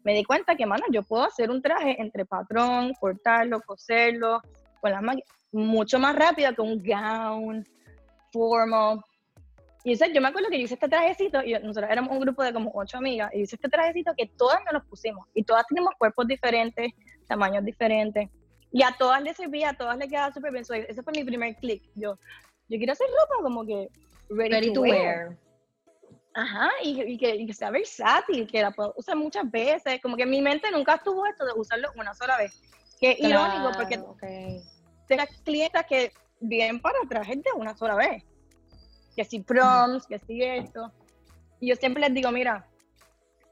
me 0.05 0.15
di 0.15 0.25
cuenta 0.25 0.57
que, 0.57 0.67
mano, 0.67 0.85
yo 0.91 1.03
puedo 1.03 1.25
hacer 1.25 1.51
un 1.51 1.61
traje 1.61 2.01
entre 2.01 2.25
patrón, 2.25 2.93
cortarlo, 2.99 3.61
coserlo, 3.61 4.41
con 4.81 4.91
la 4.91 5.03
mucho 5.53 5.99
más 5.99 6.17
rápido 6.17 6.55
que 6.55 6.63
un 6.63 6.83
gown 6.83 7.67
formal. 8.33 9.01
Y 9.83 9.97
yo 9.97 10.21
me 10.21 10.29
acuerdo 10.29 10.51
que 10.51 10.59
yo 10.59 10.65
hice 10.65 10.75
este 10.75 10.89
trajecito, 10.89 11.43
y 11.43 11.53
nosotros 11.55 11.91
éramos 11.91 12.13
un 12.13 12.21
grupo 12.21 12.43
de 12.43 12.53
como 12.53 12.71
ocho 12.75 12.99
amigas, 12.99 13.31
y 13.33 13.41
hice 13.41 13.57
este 13.57 13.69
trajecito 13.69 14.13
que 14.17 14.27
todas 14.27 14.61
nos 14.65 14.75
los 14.75 14.85
pusimos, 14.85 15.27
y 15.35 15.43
todas 15.43 15.67
tenemos 15.67 15.95
cuerpos 15.99 16.27
diferentes, 16.27 16.93
tamaños 17.27 17.65
diferentes, 17.65 18.29
y 18.73 18.83
a 18.83 18.95
todas 18.99 19.23
les 19.23 19.37
servía, 19.37 19.71
a 19.71 19.75
todas 19.75 19.97
les 19.97 20.09
quedaba 20.09 20.33
súper 20.33 20.53
bien. 20.53 20.65
ese 20.89 21.03
fue 21.03 21.13
mi 21.15 21.25
primer 21.25 21.57
click. 21.57 21.83
Yo, 21.95 22.19
yo 22.69 22.79
quiero 22.79 22.93
hacer 22.93 23.07
ropa 23.09 23.43
como 23.43 23.67
que 23.67 23.89
ready, 24.29 24.73
to, 24.73 24.83
wear. 24.83 25.37
Ajá, 26.35 26.71
y, 26.83 27.19
que, 27.19 27.53
sea 27.53 27.71
versátil, 27.71 28.47
que 28.47 28.63
la 28.63 28.71
puedo 28.71 28.95
usar 28.97 29.17
muchas 29.17 29.51
veces. 29.51 30.01
Como 30.01 30.17
que 30.17 30.23
en 30.23 30.31
mi 30.31 30.41
mente 30.41 30.71
nunca 30.71 30.95
estuvo 30.95 31.27
esto 31.27 31.45
de 31.45 31.53
usarlo 31.55 31.89
una 31.97 32.15
sola 32.15 32.37
vez. 32.37 32.61
Que 33.01 33.17
irónico, 33.19 33.73
porque 33.77 33.99
okay. 33.99 34.63
tengo 35.09 35.25
clientes 35.45 35.87
que 35.89 36.13
vienen 36.41 36.81
para 36.81 36.99
trajes 37.09 37.43
de 37.43 37.51
una 37.57 37.77
sola 37.77 37.95
vez. 37.97 38.25
Que 39.17 39.25
si 39.25 39.41
proms, 39.41 40.07
que 40.07 40.19
si 40.19 40.43
esto. 40.43 40.93
Y 41.59 41.69
yo 41.69 41.77
siempre 41.77 42.03
les 42.03 42.15
digo, 42.15 42.31
mira, 42.31 42.67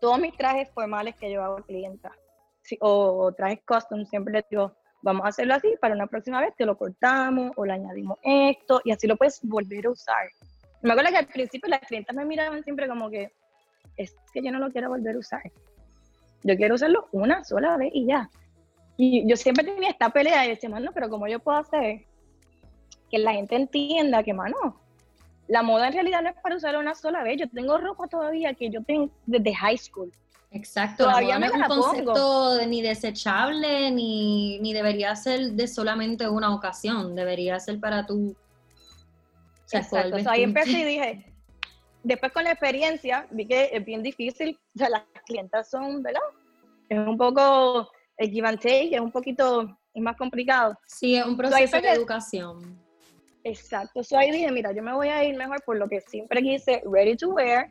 todos 0.01 0.19
mis 0.19 0.37
trajes 0.37 0.71
formales 0.71 1.17
que 1.17 1.31
yo 1.31 1.43
hago 1.43 1.59
a 1.59 1.63
clienta, 1.65 2.13
o 2.81 3.33
trajes 3.33 3.61
custom, 3.67 4.05
siempre 4.05 4.35
les 4.35 4.49
digo, 4.49 4.75
vamos 5.03 5.25
a 5.25 5.29
hacerlo 5.29 5.55
así, 5.55 5.75
para 5.81 5.95
una 5.95 6.07
próxima 6.07 6.41
vez 6.41 6.55
te 6.57 6.67
lo 6.67 6.77
cortamos 6.77 7.53
o 7.57 7.65
le 7.65 7.73
añadimos 7.73 8.19
esto 8.23 8.81
y 8.85 8.93
así 8.93 9.07
lo 9.07 9.17
puedes 9.17 9.41
volver 9.43 9.87
a 9.87 9.91
usar. 9.91 10.29
Me 10.83 10.93
acuerdo 10.93 11.11
que 11.11 11.19
al 11.19 11.27
principio 11.27 11.69
las 11.69 11.81
clientas 11.81 12.15
me 12.15 12.25
miraban 12.25 12.63
siempre 12.63 12.89
como 12.89 13.11
que 13.11 13.33
es 13.97 14.15
que 14.33 14.43
yo 14.43 14.53
no 14.53 14.59
lo 14.59 14.71
quiero 14.71 14.89
volver 14.89 15.17
a 15.17 15.19
usar. 15.19 15.43
Yo 16.45 16.57
quiero 16.57 16.77
usarlo 16.77 17.09
una 17.13 17.45
sola 17.45 17.77
vez 17.77 17.91
y 17.93 18.07
ya. 18.07 18.31
Y 18.97 19.29
yo 19.29 19.37
siempre 19.37 19.65
tenía 19.65 19.91
esta 19.91 20.11
pelea 20.11 20.47
y 20.47 20.51
decía, 20.51 20.69
mano, 20.69 20.91
pero 20.93 21.09
¿cómo 21.09 21.27
yo 21.29 21.39
puedo 21.41 21.59
hacer 21.59 22.07
que 23.11 23.19
la 23.19 23.33
gente 23.33 23.57
entienda 23.57 24.23
que, 24.23 24.35
mano, 24.35 24.81
la 25.47 25.63
moda 25.63 25.89
en 25.89 25.95
realidad 25.95 26.23
no 26.23 26.29
es 26.31 26.37
para 26.43 26.57
usarlo 26.57 26.81
una 26.81 26.95
sola 26.95 27.23
vez? 27.23 27.39
Yo 27.39 27.49
tengo 27.49 27.79
ropa 27.79 28.07
todavía 28.09 28.55
que 28.55 28.71
yo 28.71 28.83
tengo 28.83 29.11
desde 29.27 29.55
high 29.55 29.79
school. 29.79 30.13
Exacto, 30.51 31.05
Todavía 31.05 31.39
no 31.39 31.47
es 31.47 31.53
un 31.53 31.63
concepto 31.63 32.67
ni 32.67 32.81
desechable 32.81 33.91
ni, 33.91 34.59
ni, 34.61 34.73
debería 34.73 35.15
ser 35.15 35.53
de 35.53 35.69
solamente 35.69 36.27
una 36.29 36.55
ocasión, 36.55 37.15
debería 37.15 37.61
ser 37.61 37.79
para 37.81 38.07
tu... 38.07 38.35
Exacto, 39.73 40.31
ahí 40.31 40.43
empecé 40.43 40.71
y 40.71 40.85
dije, 40.85 41.35
después 42.03 42.33
con 42.33 42.45
la 42.45 42.53
experiencia 42.53 43.27
vi 43.31 43.47
que 43.47 43.71
es 43.73 43.85
bien 43.85 44.03
difícil, 44.03 44.59
o 44.75 44.79
sea, 44.79 44.89
las 44.89 45.03
clientas 45.27 45.71
son, 45.71 46.03
¿verdad? 46.03 46.23
Es 46.89 46.99
un 46.99 47.17
poco 47.19 47.91
el 48.17 48.31
give 48.31 48.49
and 48.49 48.59
take, 48.59 48.95
es 48.95 49.01
un 49.01 49.13
poquito 49.13 49.79
más 49.95 50.17
complicado. 50.17 50.79
Sí, 50.87 51.17
es 51.17 51.27
un 51.27 51.37
proceso 51.37 51.81
de 51.81 51.91
educación. 51.91 52.81
Exacto, 53.45 54.03
so 54.03 54.19
ahí 54.19 54.31
dije, 54.31 54.51
mira, 54.51 54.73
yo 54.73 54.83
me 54.83 54.93
voy 54.93 55.09
a 55.09 55.25
ir 55.25 55.37
mejor 55.37 55.63
por 55.65 55.77
lo 55.77 55.89
que 55.89 56.01
siempre 56.01 56.43
quise, 56.43 56.83
ready 56.85 57.17
to 57.17 57.31
wear, 57.31 57.71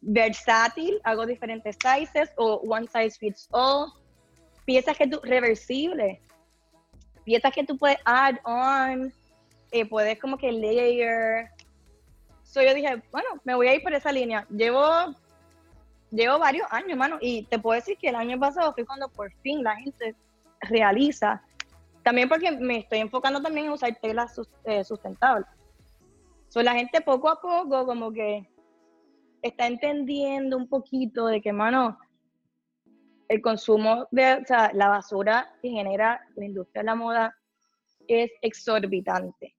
versátil, 0.00 1.00
hago 1.04 1.26
diferentes 1.26 1.76
sizes 1.80 2.30
o 2.36 2.56
one 2.66 2.86
size 2.86 3.18
fits 3.18 3.48
all. 3.50 3.92
Piezas 4.64 4.96
que 4.96 5.06
tú, 5.06 5.20
reversibles, 5.22 6.18
piezas 7.24 7.52
que 7.52 7.64
tú 7.64 7.76
puedes 7.76 7.98
add 8.04 8.36
on, 8.44 9.12
eh, 9.74 9.84
puedes 9.86 10.20
como 10.20 10.38
que 10.38 10.52
layer. 10.52 11.50
So 12.44 12.62
yo 12.62 12.72
dije, 12.72 13.02
bueno, 13.10 13.28
me 13.42 13.56
voy 13.56 13.66
a 13.66 13.74
ir 13.74 13.82
por 13.82 13.92
esa 13.92 14.12
línea. 14.12 14.46
Llevo, 14.48 14.80
llevo 16.12 16.38
varios 16.38 16.66
años, 16.70 16.96
mano, 16.96 17.18
y 17.20 17.42
te 17.42 17.58
puedo 17.58 17.74
decir 17.74 17.98
que 17.98 18.10
el 18.10 18.14
año 18.14 18.38
pasado 18.38 18.72
fue 18.72 18.86
cuando 18.86 19.08
por 19.08 19.32
fin 19.42 19.64
la 19.64 19.74
gente 19.74 20.14
realiza. 20.60 21.42
También 22.04 22.28
porque 22.28 22.52
me 22.52 22.78
estoy 22.78 23.00
enfocando 23.00 23.42
también 23.42 23.66
en 23.66 23.72
usar 23.72 23.98
telas 24.00 24.40
eh, 24.64 24.84
sustentables. 24.84 25.48
So 26.48 26.62
la 26.62 26.74
gente 26.74 27.00
poco 27.00 27.28
a 27.28 27.40
poco 27.40 27.84
como 27.84 28.12
que 28.12 28.48
está 29.42 29.66
entendiendo 29.66 30.56
un 30.56 30.68
poquito 30.68 31.26
de 31.26 31.40
que, 31.40 31.52
mano, 31.52 31.98
el 33.28 33.42
consumo 33.42 34.06
de, 34.12 34.44
la 34.74 34.88
basura 34.88 35.52
que 35.60 35.70
genera 35.70 36.20
la 36.36 36.44
industria 36.44 36.82
de 36.82 36.86
la 36.86 36.94
moda 36.94 37.36
es 38.06 38.30
exorbitante. 38.42 39.53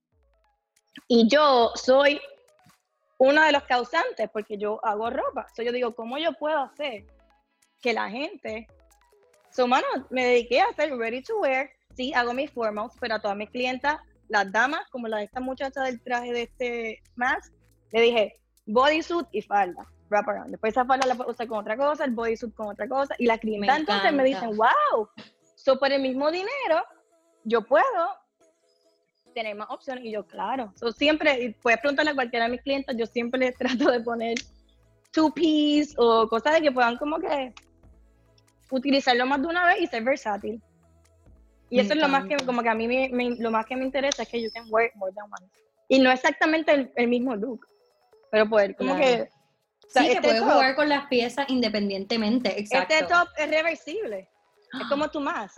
Y 1.08 1.28
yo 1.28 1.72
soy 1.76 2.20
uno 3.18 3.44
de 3.44 3.52
los 3.52 3.64
causantes 3.64 4.30
porque 4.32 4.58
yo 4.58 4.80
hago 4.84 5.10
ropa. 5.10 5.48
So 5.56 5.64
yo 5.64 5.72
digo, 5.72 5.96
¿cómo 5.96 6.18
yo 6.18 6.34
puedo 6.34 6.60
hacer 6.60 7.06
que 7.82 7.94
la 7.94 8.10
gente... 8.10 8.68
So, 9.52 9.68
mano, 9.68 9.88
me 10.10 10.26
dediqué 10.26 10.60
a 10.60 10.66
hacer 10.66 10.96
ready 10.98 11.22
to 11.24 11.40
wear. 11.40 11.70
Sí, 11.96 12.14
hago 12.14 12.34
mis 12.34 12.52
formals, 12.52 12.94
pero 13.00 13.16
a 13.16 13.22
todas 13.22 13.38
mis 13.38 13.50
clientas, 13.50 14.00
las 14.28 14.52
damas, 14.52 14.82
como 14.90 15.08
la 15.08 15.18
de 15.18 15.26
esta 15.26 15.40
muchacha 15.40 15.82
del 15.84 16.02
traje 16.02 16.34
de 16.34 16.42
este 16.42 17.02
mask, 17.16 17.54
le 17.92 18.02
dije, 18.02 18.42
bodysuit 18.66 19.28
y 19.32 19.42
falda, 19.42 19.88
wrap 20.10 20.28
around. 20.28 20.52
Después 20.52 20.74
esa 20.74 20.84
falda 20.84 21.08
la 21.08 21.26
usar 21.26 21.48
con 21.48 21.60
otra 21.60 21.78
cosa, 21.78 22.04
el 22.04 22.12
bodysuit 22.12 22.54
con 22.54 22.68
otra 22.68 22.88
cosa, 22.90 23.16
y 23.18 23.28
la 23.28 23.38
clienta 23.38 23.78
entonces 23.78 24.12
me 24.12 24.26
dicen, 24.26 24.58
wow, 24.58 25.08
so 25.56 25.80
por 25.80 25.90
el 25.92 26.02
mismo 26.02 26.30
dinero, 26.32 26.84
yo 27.46 27.66
puedo 27.66 28.10
tener 29.36 29.56
más 29.56 29.68
opciones, 29.70 30.04
y 30.04 30.12
yo, 30.12 30.26
claro, 30.26 30.74
so 30.76 30.92
siempre, 30.92 31.44
y 31.44 31.50
puedes 31.54 31.80
preguntarle 31.80 32.12
a 32.12 32.16
cualquiera 32.16 32.46
de 32.46 32.52
mis 32.54 32.62
clientes, 32.62 32.96
yo 32.98 33.06
siempre 33.06 33.40
les 33.40 33.56
trato 33.58 33.92
de 33.92 34.00
poner 34.00 34.38
two 35.12 35.32
piece 35.32 35.94
o 35.98 36.28
cosas 36.28 36.56
de 36.56 36.62
que 36.64 36.72
puedan 36.72 36.98
como 36.98 37.20
que 37.20 37.54
utilizarlo 38.72 39.28
más 39.28 39.42
de 39.42 39.48
una 39.48 39.68
vez 39.68 39.82
y 39.82 39.88
ser 39.88 40.04
versátil. 40.04 40.60
Y 41.70 41.80
eso 41.80 41.94
es 41.94 42.00
lo 42.00 42.08
más 42.08 42.26
que, 42.26 42.38
como 42.38 42.64
que 42.64 42.70
a 42.70 42.76
mí 42.76 42.88
me, 42.88 43.36
lo 43.38 43.52
más 43.52 43.66
que 43.66 43.76
me 43.76 43.86
interesa 43.86 44.24
es 44.24 44.30
que 44.30 44.42
you 44.42 44.50
can 44.54 44.66
wear 44.70 44.92
more 44.96 45.14
than 45.14 45.26
one. 45.26 45.52
Y 45.88 46.00
no 46.00 46.12
exactamente 46.12 46.92
el 46.96 47.08
mismo 47.08 47.36
look 47.36 47.68
pero 48.36 48.50
poder 48.50 48.76
como 48.76 48.98
que... 48.98 49.30
sí, 49.88 50.00
que 50.02 50.12
este 50.12 50.22
puedes 50.22 50.42
jugar 50.42 50.76
con 50.76 50.90
las 50.90 51.08
piezas 51.08 51.46
independientemente, 51.50 52.50
este 52.50 52.78
exacto. 52.78 52.94
Este 52.94 53.08
top 53.08 53.30
es 53.38 53.50
reversible, 53.50 54.30
es 54.74 54.90
como 54.90 55.10
tu 55.10 55.22
más. 55.22 55.56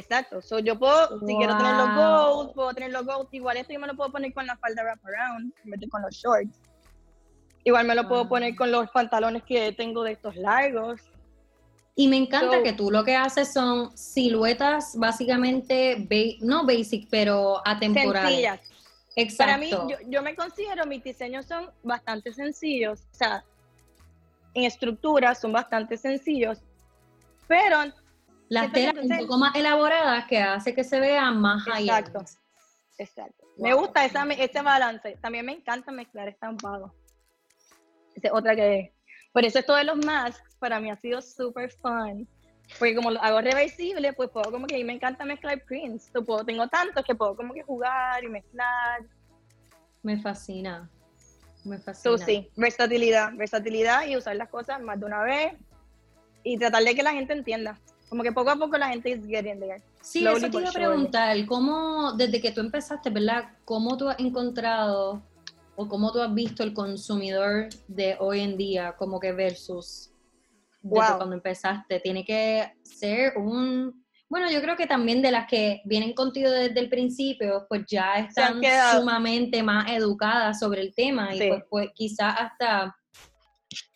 Exacto, 0.00 0.40
so, 0.40 0.58
yo 0.60 0.78
puedo, 0.78 1.20
si 1.26 1.36
quiero 1.36 1.58
tener 1.58 1.74
los 1.76 1.94
gold, 1.94 2.54
puedo 2.54 2.72
tener 2.72 2.90
los 2.90 3.04
gold, 3.04 3.28
igual 3.32 3.58
esto 3.58 3.74
yo 3.74 3.80
me 3.80 3.86
lo 3.86 3.94
puedo 3.94 4.10
poner 4.10 4.32
con 4.32 4.46
la 4.46 4.56
falda 4.56 4.82
wraparound, 4.82 5.52
con 5.90 6.00
los 6.00 6.14
shorts. 6.14 6.58
Igual 7.64 7.86
me 7.86 7.94
lo 7.94 8.08
puedo 8.08 8.26
poner 8.26 8.56
con 8.56 8.72
los 8.72 8.88
pantalones 8.90 9.42
que 9.42 9.72
tengo 9.72 10.02
de 10.02 10.12
estos 10.12 10.34
largos. 10.36 11.02
Y 11.94 12.08
me 12.08 12.16
encanta 12.16 12.62
que 12.62 12.72
tú 12.72 12.90
lo 12.90 13.04
que 13.04 13.14
haces 13.14 13.52
son 13.52 13.94
siluetas 13.94 14.96
básicamente, 14.96 16.08
no 16.40 16.64
basic, 16.64 17.06
pero 17.10 17.60
atemporales. 17.66 18.60
Sencillas. 19.14 19.36
Para 19.36 19.58
mí, 19.58 19.70
yo, 20.08 20.22
me 20.22 20.34
considero, 20.34 20.86
mis 20.86 21.04
diseños 21.04 21.44
son 21.44 21.70
bastante 21.82 22.32
sencillos, 22.32 23.00
o 23.12 23.14
sea, 23.14 23.44
en 24.54 24.64
estructura 24.64 25.34
son 25.34 25.52
bastante 25.52 25.98
sencillos, 25.98 26.58
pero... 27.46 27.92
Las 28.50 28.72
telas 28.72 28.96
un 28.96 29.16
poco 29.16 29.38
más 29.38 29.54
elaboradas 29.54 30.26
que 30.26 30.38
hace 30.38 30.74
que 30.74 30.82
se 30.82 30.98
vea 30.98 31.30
más 31.30 31.64
Exacto, 31.68 32.24
exacto. 32.98 33.46
Me 33.56 33.72
gusta 33.74 34.04
esa, 34.04 34.24
ese 34.24 34.60
balance. 34.60 35.16
También 35.22 35.46
me 35.46 35.52
encanta 35.52 35.92
mezclar 35.92 36.28
estampado. 36.28 36.92
Esa 38.16 38.26
es 38.26 38.32
otra 38.34 38.56
que... 38.56 38.92
Por 39.32 39.44
eso 39.44 39.60
esto 39.60 39.76
de 39.76 39.84
los 39.84 40.04
masks 40.04 40.56
para 40.58 40.80
mí 40.80 40.90
ha 40.90 40.96
sido 40.96 41.22
súper 41.22 41.70
fun. 41.70 42.28
Porque 42.76 42.96
como 42.96 43.12
lo 43.12 43.22
hago 43.22 43.40
reversible, 43.40 44.12
pues 44.14 44.30
puedo 44.30 44.50
como 44.50 44.66
que 44.66 44.74
mí 44.74 44.82
me 44.82 44.94
encanta 44.94 45.24
mezclar 45.24 45.62
prints. 45.64 46.10
puedo, 46.26 46.44
tengo 46.44 46.66
tantos 46.66 47.04
que 47.04 47.14
puedo 47.14 47.36
como 47.36 47.54
que 47.54 47.62
jugar 47.62 48.24
y 48.24 48.28
mezclar. 48.28 49.02
Me 50.02 50.20
fascina. 50.20 50.90
Me 51.64 51.78
fascina. 51.78 52.16
Tú 52.16 52.18
sí, 52.20 52.50
versatilidad, 52.56 53.32
versatilidad 53.34 54.08
y 54.08 54.16
usar 54.16 54.34
las 54.34 54.48
cosas 54.48 54.80
más 54.80 54.98
de 54.98 55.06
una 55.06 55.22
vez 55.22 55.54
y 56.42 56.58
tratar 56.58 56.82
de 56.82 56.96
que 56.96 57.04
la 57.04 57.12
gente 57.12 57.32
entienda. 57.32 57.78
Como 58.10 58.22
que 58.22 58.32
poco 58.32 58.50
a 58.50 58.56
poco 58.56 58.76
la 58.76 58.88
gente 58.88 59.10
is 59.10 59.26
getting 59.26 59.58
there. 59.58 59.82
Sí, 60.02 60.26
eso 60.26 60.50
te 60.50 60.58
iba 60.58 60.68
a 60.68 60.72
preguntar, 60.72 61.46
¿cómo, 61.46 62.12
desde 62.12 62.40
que 62.40 62.50
tú 62.50 62.60
empezaste, 62.60 63.08
¿verdad? 63.08 63.44
¿Cómo 63.64 63.96
tú 63.96 64.08
has 64.08 64.18
encontrado 64.18 65.22
o 65.76 65.88
cómo 65.88 66.12
tú 66.12 66.20
has 66.20 66.34
visto 66.34 66.62
el 66.62 66.74
consumidor 66.74 67.68
de 67.88 68.16
hoy 68.20 68.40
en 68.40 68.58
día 68.58 68.94
como 68.98 69.18
que 69.18 69.32
versus 69.32 70.10
cuando 70.82 71.34
empezaste. 71.34 72.00
Tiene 72.00 72.24
que 72.24 72.72
ser 72.82 73.36
un... 73.38 74.04
Bueno, 74.28 74.50
yo 74.50 74.60
creo 74.60 74.76
que 74.76 74.86
también 74.86 75.22
de 75.22 75.30
las 75.30 75.48
que 75.48 75.82
vienen 75.84 76.12
contigo 76.12 76.50
desde 76.50 76.78
el 76.78 76.88
principio, 76.88 77.66
pues 77.68 77.84
ya 77.86 78.14
están 78.14 78.60
sumamente 78.94 79.62
más 79.62 79.90
educadas 79.90 80.60
sobre 80.60 80.82
el 80.82 80.94
tema 80.94 81.34
y 81.34 81.48
pues, 81.48 81.64
pues 81.68 81.88
quizás 81.94 82.34
hasta 82.38 82.96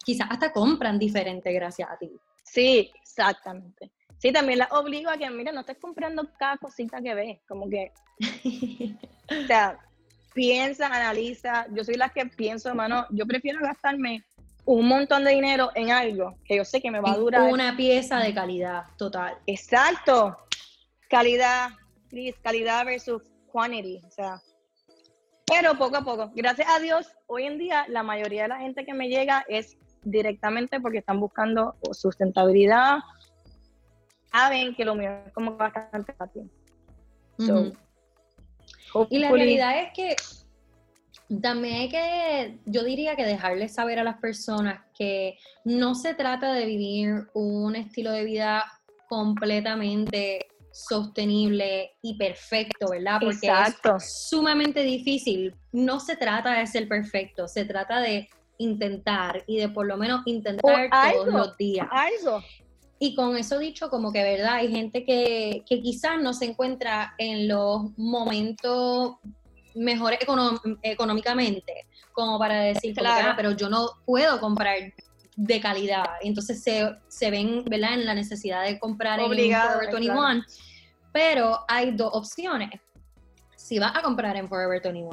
quizás 0.05 0.29
hasta 0.31 0.53
compran 0.53 0.99
diferente 0.99 1.53
gracias 1.53 1.89
a 1.91 1.97
ti. 1.97 2.11
Sí, 2.45 2.91
exactamente. 3.01 3.93
Sí, 4.19 4.33
también 4.33 4.59
las 4.59 4.73
obligo 4.73 5.11
a 5.11 5.19
que, 5.19 5.29
mira, 5.31 5.53
no 5.53 5.61
estés 5.61 5.79
comprando 5.79 6.29
cada 6.39 6.57
cosita 6.57 7.01
que 7.03 7.15
ves, 7.15 7.41
como 7.47 7.69
que, 7.69 7.93
o 9.29 9.47
sea, 9.47 9.79
piensa, 10.35 10.87
analiza. 10.87 11.67
Yo 11.73 11.85
soy 11.85 11.95
la 11.95 12.09
que 12.09 12.27
pienso, 12.27 12.69
hermano, 12.69 13.07
yo 13.11 13.27
prefiero 13.27 13.61
gastarme 13.61 14.25
un 14.67 14.89
montón 14.89 15.25
de 15.25 15.33
dinero 15.33 15.71
en 15.75 15.91
algo 15.91 16.39
que 16.45 16.57
yo 16.57 16.65
sé 16.65 16.81
que 16.81 16.91
me 16.91 17.01
va 17.01 17.13
a 17.13 17.17
durar. 17.17 17.53
Una 17.53 17.77
pieza 17.77 18.19
de 18.19 18.35
calidad 18.35 18.85
total. 18.97 19.37
Exacto. 19.47 20.37
Calidad, 21.09 21.71
calidad 22.43 22.85
versus 22.87 23.23
quantity. 23.53 24.01
O 24.07 24.11
sea, 24.11 24.41
Pero 25.47 25.77
poco 25.77 25.97
a 25.97 26.05
poco, 26.05 26.33
gracias 26.35 26.69
a 26.71 26.81
Dios, 26.81 27.07
hoy 27.27 27.45
en 27.45 27.59
día 27.59 27.85
la 27.89 28.03
mayoría 28.03 28.43
de 28.43 28.49
la 28.49 28.59
gente 28.59 28.85
que 28.85 28.95
me 28.95 29.09
llega 29.09 29.45
es 29.49 29.77
directamente 30.03 30.81
porque 30.81 30.99
están 30.99 31.21
buscando 31.21 31.77
sustentabilidad, 31.93 32.99
saben 34.35 34.75
que 34.75 34.85
lo 34.85 34.95
mío 34.95 35.11
es 35.27 35.33
como 35.33 35.57
bastante 35.57 36.13
fácil. 36.15 36.51
y 39.11 39.19
la 39.19 39.31
realidad 39.31 39.81
es 39.81 39.93
que 39.95 40.17
también 41.41 41.77
hay 41.77 41.89
que, 41.89 42.59
yo 42.67 42.85
diría 42.85 43.17
que 43.17 43.25
dejarles 43.25 43.75
saber 43.75 43.99
a 43.99 44.05
las 44.05 44.19
personas 44.19 44.81
que 44.97 45.39
no 45.65 45.95
se 45.95 46.15
trata 46.15 46.53
de 46.53 46.67
vivir 46.67 47.29
un 47.33 47.77
estilo 47.77 48.11
de 48.11 48.25
vida 48.25 48.65
completamente 49.09 50.47
sostenible 50.73 51.93
y 52.03 52.19
perfecto, 52.19 52.91
¿verdad? 52.91 53.21
Porque 53.21 53.47
es 53.47 54.29
sumamente 54.29 54.83
difícil. 54.83 55.55
No 55.73 56.01
se 56.01 56.17
trata 56.17 56.59
de 56.59 56.67
ser 56.67 56.89
perfecto, 56.89 57.47
se 57.47 57.65
trata 57.65 58.01
de 58.01 58.29
intentar 58.59 59.45
y 59.47 59.59
de 59.59 59.69
por 59.69 59.87
lo 59.87 59.97
menos 59.97 60.23
intentar 60.27 60.91
todos 60.91 61.27
los 61.29 61.57
días. 61.57 61.87
Algo. 61.91 62.43
Y 63.05 63.15
con 63.15 63.37
eso 63.37 63.59
dicho, 63.59 63.91
como 63.91 64.11
que 64.11 64.23
verdad, 64.23 64.55
hay 64.55 64.71
gente 64.71 65.05
que, 65.05 65.63
que 65.69 65.83
quizás 65.83 66.19
no 66.23 66.33
se 66.33 66.47
encuentra 66.47 67.15
en 67.19 67.49
los 67.49 67.91
momentos 67.99 69.17
mejores 69.75 70.21
económicamente, 70.81 71.85
como 72.15 72.39
para 72.39 72.61
decir, 72.61 72.95
claro. 72.95 73.33
Ah, 73.33 73.35
pero 73.37 73.51
yo 73.51 73.69
no 73.69 73.91
puedo 74.07 74.41
comprar 74.41 74.79
de 75.37 75.61
calidad. 75.61 76.07
Entonces 76.23 76.63
se, 76.63 76.97
se 77.07 77.31
ven 77.31 77.67
¿verdad? 77.67 77.93
en 77.93 78.07
la 78.07 78.15
necesidad 78.15 78.65
de 78.65 78.79
comprar 78.79 79.21
en 79.21 79.27
Forever 79.27 79.93
21. 79.93 80.43
Pero 81.13 81.59
hay 81.69 81.91
dos 81.91 82.09
opciones. 82.11 82.71
Si 83.55 83.79
vas 83.79 83.95
a 83.95 84.01
comprar 84.01 84.35
en 84.37 84.49
Forever 84.49 84.81
21, 84.83 85.11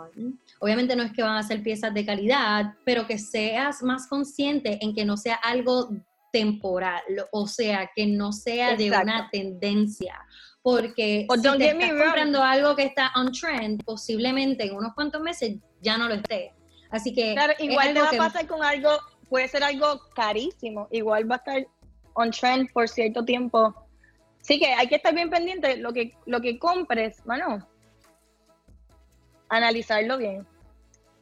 obviamente 0.61 0.95
no 0.95 1.03
es 1.03 1.11
que 1.11 1.23
van 1.23 1.35
a 1.35 1.43
ser 1.43 1.61
piezas 1.61 1.93
de 1.93 2.05
calidad, 2.05 2.73
pero 2.85 3.05
que 3.05 3.17
seas 3.17 3.83
más 3.83 4.07
consciente 4.07 4.79
en 4.81 4.95
que 4.95 5.03
no 5.03 5.17
sea 5.17 5.35
algo 5.35 5.89
temporal, 6.31 7.01
o 7.31 7.47
sea, 7.47 7.89
que 7.95 8.07
no 8.07 8.31
sea 8.31 8.75
de 8.75 8.89
una 8.89 9.29
tendencia. 9.31 10.25
Porque 10.61 11.25
si 11.29 11.57
te 11.57 11.69
estás 11.69 11.89
comprando 11.89 12.43
algo 12.43 12.75
que 12.75 12.83
está 12.83 13.11
on 13.15 13.31
trend, 13.31 13.83
posiblemente 13.83 14.65
en 14.65 14.75
unos 14.75 14.93
cuantos 14.93 15.21
meses 15.21 15.57
ya 15.81 15.97
no 15.97 16.07
lo 16.07 16.15
esté. 16.15 16.53
Así 16.91 17.13
que. 17.13 17.33
Claro, 17.33 17.53
igual 17.59 17.93
te 17.93 18.01
va 18.01 18.09
a 18.09 18.17
pasar 18.17 18.47
con 18.47 18.63
algo, 18.63 18.91
puede 19.29 19.47
ser 19.47 19.63
algo 19.63 20.01
carísimo, 20.13 20.87
igual 20.91 21.29
va 21.29 21.35
a 21.35 21.37
estar 21.39 21.67
on 22.13 22.31
trend 22.31 22.71
por 22.73 22.87
cierto 22.87 23.25
tiempo. 23.25 23.73
Sí 24.41 24.59
que 24.59 24.67
hay 24.73 24.87
que 24.87 24.95
estar 24.95 25.13
bien 25.13 25.29
pendiente 25.29 25.77
lo 25.77 25.93
que 25.93 26.13
lo 26.25 26.41
que 26.41 26.59
compres, 26.59 27.21
bueno, 27.25 27.67
analizarlo 29.49 30.17
bien. 30.17 30.45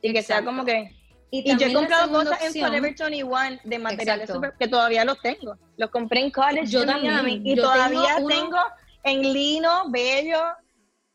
Y 0.01 0.13
que 0.13 0.23
sea 0.23 0.43
como 0.43 0.65
que 0.65 0.98
y, 1.31 1.57
yo 1.57 1.67
he 1.67 1.73
comprado 1.73 2.11
cosas 2.11 2.41
en 2.43 2.53
Forever 2.53 2.95
21 2.97 3.59
de 3.63 3.79
materiales 3.79 4.29
que 4.57 4.67
todavía 4.67 5.05
los 5.05 5.21
tengo. 5.21 5.55
Los 5.77 5.91
compré 5.91 6.21
en 6.21 6.31
college 6.31 6.67
yo 6.67 6.85
también, 6.85 7.45
y 7.45 7.55
todavía 7.55 8.15
tengo, 8.27 8.57
en 9.03 9.33
lino, 9.33 9.89
bello, 9.89 10.41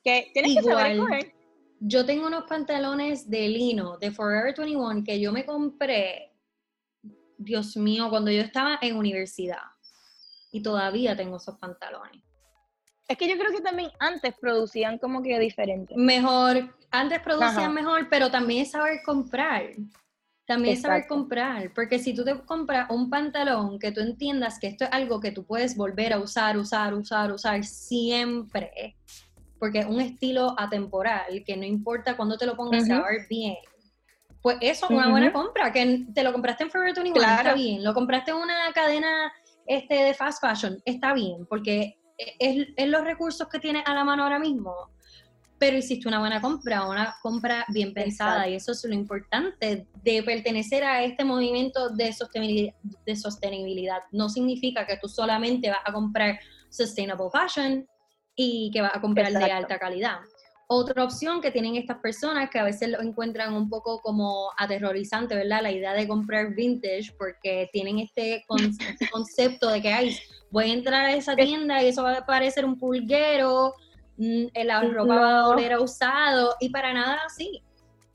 que 0.03 0.31
tienes 0.33 0.57
que 0.57 0.63
saber 0.63 1.33
Yo 1.81 2.07
tengo 2.07 2.27
unos 2.27 2.45
pantalones 2.45 3.29
de 3.29 3.49
lino 3.49 3.99
de 3.99 4.13
Forever 4.13 4.55
21 4.57 5.03
que 5.05 5.19
yo 5.21 5.33
me 5.33 5.45
compré, 5.45 6.33
Dios 7.37 7.77
mío, 7.77 8.09
cuando 8.09 8.31
yo 8.31 8.43
estaba 8.43 8.79
en 8.81 8.97
universidad. 8.97 9.63
Y 10.53 10.63
todavía 10.63 11.17
tengo 11.17 11.39
esos 11.39 11.59
pantalones. 11.59 12.23
Es 13.09 13.19
que 13.19 13.29
yo 13.29 13.37
creo 13.37 13.51
que 13.51 13.61
también 13.61 13.91
antes 13.99 14.35
producían 14.41 14.99
como 14.99 15.23
que 15.23 15.39
diferente. 15.39 15.95
Mejor, 15.97 16.75
antes 16.91 17.21
producían 17.21 17.75
mejor, 17.75 18.09
pero 18.09 18.31
también 18.31 18.63
es 18.63 18.71
saber 18.71 19.01
comprar. 19.05 19.65
También 20.47 20.77
saber 20.77 21.07
comprar, 21.07 21.73
porque 21.75 21.99
si 21.99 22.15
tú 22.15 22.23
te 22.23 22.39
compras 22.45 22.91
un 22.91 23.09
pantalón 23.09 23.79
que 23.79 23.93
tú 23.93 24.01
entiendas 24.01 24.59
que 24.59 24.67
esto 24.67 24.85
es 24.85 24.93
algo 24.93 25.19
que 25.19 25.33
tú 25.33 25.47
puedes 25.47 25.75
volver 25.75 26.13
a 26.13 26.19
usar, 26.19 26.59
usar, 26.59 26.93
usar, 26.93 27.33
usar 27.33 27.65
siempre, 27.65 28.95
porque 29.59 29.79
es 29.79 29.87
un 29.87 30.03
estilo 30.03 30.55
atemporal, 30.59 31.43
que 31.47 31.57
no 31.57 31.65
importa 31.65 32.15
cuándo 32.15 32.37
te 32.37 32.45
lo 32.45 32.57
pongas, 32.57 32.89
a 32.91 33.03
ver 33.03 33.27
bien. 33.29 33.57
Pues 34.43 34.59
eso 34.61 34.85
es 34.85 34.91
una 34.91 35.09
buena 35.09 35.33
compra, 35.33 35.73
que 35.73 36.05
te 36.15 36.23
lo 36.23 36.31
compraste 36.31 36.65
en 36.65 36.71
Forever 36.71 36.95
21, 36.95 37.27
está 37.27 37.55
bien. 37.55 37.83
Lo 37.83 37.95
compraste 37.95 38.33
en 38.33 38.37
una 38.37 38.71
cadena 38.75 39.33
este, 39.67 39.95
de 39.95 40.13
fast 40.13 40.43
fashion, 40.43 40.79
está 40.85 41.15
bien, 41.15 41.47
porque 41.47 41.97
es, 42.19 42.69
es 42.77 42.89
los 42.89 43.03
recursos 43.03 43.49
que 43.49 43.59
tienes 43.59 43.83
a 43.87 43.95
la 43.95 44.05
mano 44.05 44.25
ahora 44.25 44.39
mismo 44.39 44.94
pero 45.59 45.77
hiciste 45.77 46.09
una 46.09 46.19
buena 46.19 46.41
compra, 46.41 46.87
una 46.89 47.15
compra 47.23 47.65
bien 47.69 47.95
pensada 47.95 48.49
y 48.49 48.55
eso 48.55 48.73
es 48.73 48.85
lo 48.85 48.95
importante 48.95 49.87
de 50.03 50.23
pertenecer 50.23 50.85
a 50.85 51.05
este 51.05 51.25
movimiento 51.25 51.91
de 51.91 52.13
sostenibilidad, 52.13 52.75
de 53.07 53.17
sostenibilidad. 53.17 54.03
No 54.11 54.29
significa 54.29 54.87
que 54.87 54.97
tú 54.97 55.09
solamente 55.09 55.71
vas 55.71 55.81
a 55.85 55.93
comprar 55.93 56.39
sustainable 56.69 57.29
fashion 57.33 57.87
y 58.35 58.71
que 58.73 58.83
vas 58.83 58.95
a 58.95 59.01
comprar 59.01 59.33
de 59.33 59.45
alta 59.45 59.79
calidad. 59.79 60.19
Otra 60.67 61.05
opción 61.05 61.43
que 61.43 61.51
tienen 61.51 61.77
estas 61.77 61.99
personas 61.99 62.49
que 62.49 62.59
a 62.59 62.65
veces 62.65 62.89
lo 62.89 63.01
encuentran 63.03 63.53
un 63.55 63.69
poco 63.69 64.01
como 64.01 64.51
aterrorizante, 64.57 65.35
¿verdad? 65.35 65.63
La 65.63 65.71
idea 65.71 65.93
de 65.93 66.09
comprar 66.09 66.55
vintage 66.55 67.13
porque 67.19 67.69
tienen 67.71 67.99
este, 67.99 68.45
este 68.89 69.11
concepto 69.11 69.69
de 69.69 69.83
que, 69.83 69.93
ay, 69.93 70.19
voy 70.51 70.71
a 70.71 70.73
entrar 70.73 71.05
a 71.05 71.15
esa 71.15 71.37
tienda 71.37 71.83
y 71.83 71.89
eso 71.89 72.03
va 72.03 72.19
a 72.19 72.27
parecer 72.27 72.65
un 72.65 72.79
pulguero 72.79 73.75
la 74.17 74.81
ropa 74.83 75.17
va 75.17 75.41
a 75.41 75.49
oler 75.49 75.79
usado 75.79 76.55
y 76.61 76.69
para 76.69 76.93
nada 76.93 77.21
así, 77.27 77.63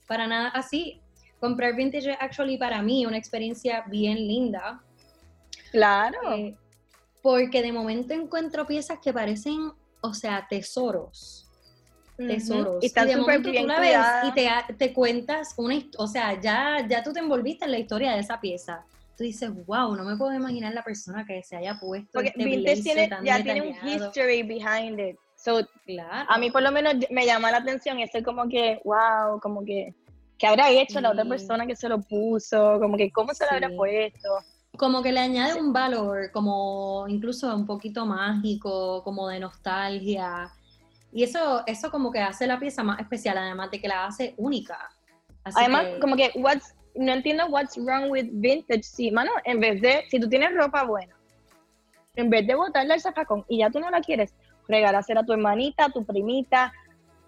para 0.07 0.27
nada 0.27 0.49
así. 0.49 1.01
Comprar 1.39 1.73
vintage 1.75 2.11
es 2.11 2.17
actually 2.19 2.57
para 2.57 2.81
mí 2.81 3.05
una 3.05 3.17
experiencia 3.17 3.83
bien 3.87 4.17
linda. 4.17 4.81
Claro. 5.71 6.33
Eh, 6.33 6.57
porque 7.21 7.61
de 7.61 7.71
momento 7.71 8.13
encuentro 8.13 8.65
piezas 8.65 8.99
que 8.99 9.13
parecen, 9.13 9.71
o 10.01 10.13
sea, 10.13 10.47
tesoros. 10.49 11.47
Tesoros. 12.17 12.83
Y, 12.83 12.87
están 12.87 13.07
de 13.07 13.15
momento 13.15 13.49
tú 13.51 13.65
la 13.65 13.79
ves 13.79 13.97
y 14.25 14.31
te, 14.33 14.49
te, 14.77 14.93
cuentas 14.93 15.53
una 15.57 15.75
o 15.97 16.07
sea, 16.07 16.39
ya, 16.39 16.85
ya 16.87 17.01
tú 17.01 17.13
te 17.13 17.19
envolviste 17.19 17.63
en 17.63 17.71
la 17.71 17.79
historia 17.79 18.11
de 18.13 18.19
esa 18.19 18.41
pieza. 18.41 18.85
Tú 19.17 19.23
dices, 19.23 19.49
wow, 19.65 19.95
no 19.95 20.03
me 20.03 20.17
puedo 20.17 20.33
imaginar 20.33 20.73
la 20.73 20.83
persona 20.83 21.25
que 21.25 21.41
se 21.43 21.55
haya 21.55 21.79
puesto. 21.79 22.09
Porque 22.13 22.29
este 22.29 22.43
vintage 22.43 22.81
tiene, 22.81 23.09
ya 23.23 23.43
tiene 23.43 23.61
un 23.61 23.87
history 23.87 24.43
behind 24.43 24.99
it. 24.99 25.17
So, 25.39 25.65
claro. 25.85 26.27
A 26.29 26.37
mí 26.37 26.51
por 26.51 26.61
lo 26.61 26.71
menos 26.71 26.95
me 27.09 27.25
llama 27.25 27.49
la 27.49 27.57
atención 27.59 27.97
y 27.97 28.03
estoy 28.03 28.23
como 28.23 28.49
que, 28.49 28.81
wow, 28.83 29.39
como 29.39 29.63
que, 29.63 29.95
¿qué 30.37 30.47
habrá 30.47 30.69
hecho 30.69 30.99
la 30.99 31.11
otra 31.11 31.23
persona 31.23 31.65
que 31.65 31.77
se 31.77 31.87
lo 31.87 32.01
puso? 32.01 32.77
Como 32.79 32.97
que, 32.97 33.09
¿cómo 33.09 33.33
se 33.33 33.45
lo 33.45 33.51
habrá 33.51 33.69
puesto? 33.69 34.29
Como 34.77 35.01
que 35.01 35.13
le 35.13 35.21
añade 35.21 35.59
un 35.59 35.71
valor, 35.71 36.29
como 36.31 37.05
incluso 37.07 37.55
un 37.55 37.65
poquito 37.65 38.05
mágico, 38.05 39.01
como 39.03 39.29
de 39.29 39.39
nostalgia. 39.39 40.51
Y 41.13 41.23
eso, 41.23 41.63
eso 41.65 41.89
como 41.89 42.11
que 42.11 42.19
hace 42.19 42.45
la 42.45 42.59
pieza 42.59 42.83
más 42.83 42.99
especial, 42.99 43.37
además 43.37 43.71
de 43.71 43.79
que 43.79 43.87
la 43.87 44.07
hace 44.07 44.33
única. 44.35 44.89
además, 45.45 45.85
como 46.01 46.17
que, 46.17 46.31
what's, 46.35 46.75
no 46.95 47.13
entiendo 47.13 47.45
what's 47.47 47.77
wrong 47.77 48.11
with 48.11 48.27
vintage. 48.33 48.83
Sí, 48.83 49.09
mano, 49.09 49.31
en 49.45 49.61
vez 49.61 49.81
de, 49.81 50.03
si 50.09 50.19
tú 50.19 50.27
tienes 50.27 50.53
ropa 50.53 50.83
buena, 50.83 51.15
en 52.15 52.29
vez 52.29 52.45
de 52.45 52.55
botarla 52.55 52.95
al 52.95 53.01
zafacón 53.01 53.45
y 53.47 53.59
ya 53.59 53.69
tú 53.69 53.79
no 53.79 53.89
la 53.89 54.01
quieres, 54.01 54.33
regalársela 54.69 55.21
a 55.21 55.25
tu 55.25 55.33
hermanita, 55.33 55.85
a 55.85 55.89
tu 55.89 56.05
primita, 56.05 56.71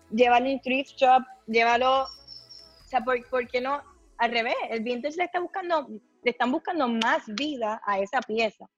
llévalo 0.10 0.46
en 0.48 0.62
thrift 0.62 0.96
shop, 0.96 1.24
llévalo, 1.48 2.04
o 2.04 2.88
sea, 2.88 3.02
¿por, 3.02 3.48
qué 3.48 3.60
no? 3.60 3.82
Al 4.18 4.32
revés, 4.32 4.56
el 4.70 4.84
vintage 4.84 5.18
le 5.18 5.26
está 5.26 5.40
buscando, 5.40 5.88
le 6.24 6.32
están 6.32 6.52
buscando 6.52 6.88
más 6.88 7.24
vida 7.28 7.82
a 7.86 8.00
esa 8.00 8.22
pieza. 8.22 8.70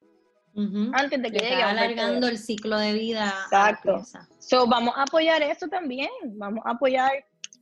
Antes 0.55 1.21
de 1.21 1.31
que 1.31 1.39
le 1.39 1.49
llegue 1.49 1.63
alargando 1.63 2.27
el 2.27 2.37
ciclo 2.37 2.77
de 2.77 2.93
vida. 2.93 3.33
Exacto. 3.45 4.03
So, 4.37 4.67
vamos 4.67 4.93
a 4.95 5.03
apoyar 5.03 5.41
eso 5.41 5.67
también. 5.67 6.09
Vamos 6.35 6.63
a 6.65 6.71
apoyar. 6.71 7.11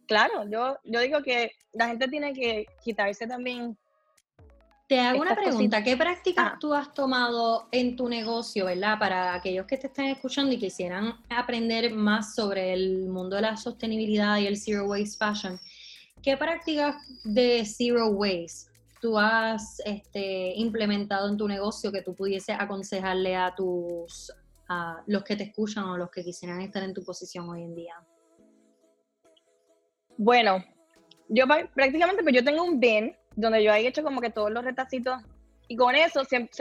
Claro, 0.08 0.44
yo, 0.50 0.78
yo 0.84 1.00
digo 1.00 1.22
que 1.24 1.52
la 1.72 1.88
gente 1.88 2.10
tiene 2.10 2.34
que 2.34 2.66
quitarse 2.84 3.26
también 3.28 3.78
te 4.92 5.00
hago 5.00 5.22
una 5.22 5.38
pregunta, 5.38 5.82
¿qué 5.82 5.96
prácticas 5.96 6.60
tú 6.60 6.74
has 6.74 6.94
tomado 6.94 7.70
en 7.72 7.96
tu 7.96 8.10
negocio, 8.10 8.66
verdad? 8.66 9.00
Para 9.00 9.34
aquellos 9.34 9.66
que 9.66 9.78
te 9.78 9.88
están 9.88 10.08
escuchando 10.08 10.52
y 10.52 10.60
quisieran 10.60 11.14
aprender 11.30 11.94
más 11.94 12.36
sobre 12.36 12.74
el 12.74 13.08
mundo 13.08 13.38
de 13.38 13.44
la 13.44 13.56
sostenibilidad 13.56 14.38
y 14.40 14.48
el 14.48 14.58
zero 14.58 14.88
waste 14.88 15.18
fashion, 15.18 15.58
¿qué 16.22 16.36
prácticas 16.36 16.98
de 17.24 17.64
zero 17.66 18.08
waste 18.08 18.70
tú 19.00 19.18
has 19.18 19.82
este, 19.86 20.56
implementado 20.58 21.30
en 21.30 21.38
tu 21.38 21.48
negocio 21.48 21.90
que 21.90 22.02
tú 22.02 22.14
pudiese 22.14 22.52
aconsejarle 22.52 23.38
a 23.38 23.56
tus 23.56 24.30
a 24.68 25.02
los 25.08 25.24
que 25.24 25.38
te 25.38 25.44
escuchan 25.44 25.86
o 25.86 25.96
los 25.96 26.12
que 26.12 26.22
quisieran 26.22 26.60
estar 26.60 26.84
en 26.84 26.94
tu 26.94 27.02
posición 27.06 27.48
hoy 27.48 27.64
en 27.64 27.76
día? 27.76 27.96
Bueno, 30.18 30.62
yo 31.30 31.46
prácticamente 31.74 32.24
pues 32.24 32.36
yo 32.36 32.44
tengo 32.44 32.66
un 32.66 32.78
bin 32.78 33.16
donde 33.36 33.64
yo 33.64 33.74
he 33.74 33.88
hecho 33.88 34.04
como 34.04 34.22
que 34.22 34.30
todos 34.30 34.52
los 34.52 34.64
retacitos 34.64 35.22
y 35.68 35.76
con 35.76 35.96
eso 35.96 36.26
siempre, 36.26 36.52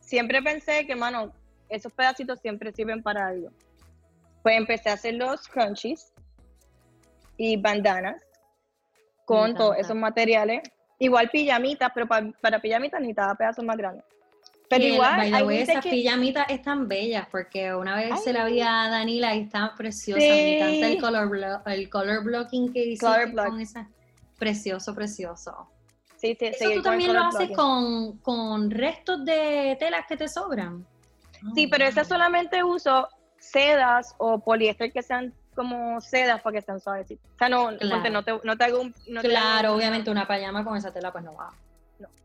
siempre, 0.00 0.42
pensé 0.42 0.86
que, 0.86 0.94
mano, 0.94 1.32
esos 1.70 1.90
pedacitos 1.92 2.38
siempre 2.40 2.72
sirven 2.72 3.02
para 3.02 3.26
algo. 3.26 3.50
Pues 4.42 4.56
empecé 4.56 4.90
a 4.90 4.94
hacer 4.94 5.14
los 5.14 5.48
crunchies 5.48 6.12
y 7.38 7.56
bandanas 7.56 8.22
con 9.24 9.54
todos 9.54 9.78
esos 9.78 9.96
materiales. 9.96 10.60
Igual 10.98 11.30
pijamitas, 11.30 11.90
pero 11.94 12.06
para, 12.06 12.30
para 12.42 12.60
pijamitas 12.60 13.00
necesitaba 13.00 13.34
pedazos 13.34 13.64
más 13.64 13.78
grandes. 13.78 14.04
Pero 14.68 14.84
igual, 14.84 15.50
esas 15.52 15.82
pijamitas 15.86 16.50
están 16.50 16.86
bellas 16.86 17.26
porque 17.30 17.74
una 17.74 17.96
vez 17.96 18.22
se 18.22 18.34
la 18.34 18.44
vi 18.44 18.60
a 18.60 18.88
Danila 18.90 19.34
y 19.34 19.44
está 19.44 19.74
preciosa. 19.74 20.20
Me 20.20 20.58
encanta 20.58 20.88
el 20.88 21.00
color, 21.00 21.62
el 21.64 21.88
color 21.88 22.24
blocking 22.24 22.72
que 22.72 22.84
hiciste 22.84 23.32
con 23.34 23.60
esa. 23.60 23.88
Precioso, 24.38 24.94
precioso. 24.94 25.70
Sí, 26.18 26.36
sí, 26.38 26.46
Eso 26.46 26.70
tú 26.74 26.82
también 26.82 27.14
lo 27.14 27.20
haces 27.20 27.50
con, 27.54 28.18
con, 28.18 28.70
restos 28.70 29.24
de 29.24 29.76
telas 29.78 30.04
que 30.06 30.16
te 30.16 30.28
sobran. 30.28 30.84
Sí, 31.54 31.68
pero 31.68 31.84
esa 31.84 32.04
solamente 32.04 32.64
uso 32.64 33.08
sedas 33.38 34.16
o 34.18 34.40
poliéster 34.40 34.92
que 34.92 35.02
sean 35.02 35.32
como 35.54 36.00
sedas 36.00 36.42
para 36.42 36.54
que 36.54 36.62
sean 36.62 36.80
suavecitas. 36.80 37.24
O 37.34 37.38
sea, 37.38 37.48
no, 37.48 37.70
no, 37.70 38.24
te, 38.24 38.40
no 38.42 38.56
te 38.56 38.64
hago 38.64 38.80
un... 38.80 38.92
claro, 39.20 39.74
obviamente 39.74 40.10
una 40.10 40.26
payama 40.26 40.64
con 40.64 40.76
esa 40.76 40.92
tela 40.92 41.12
pues 41.12 41.22
no 41.22 41.34
va. 41.34 41.52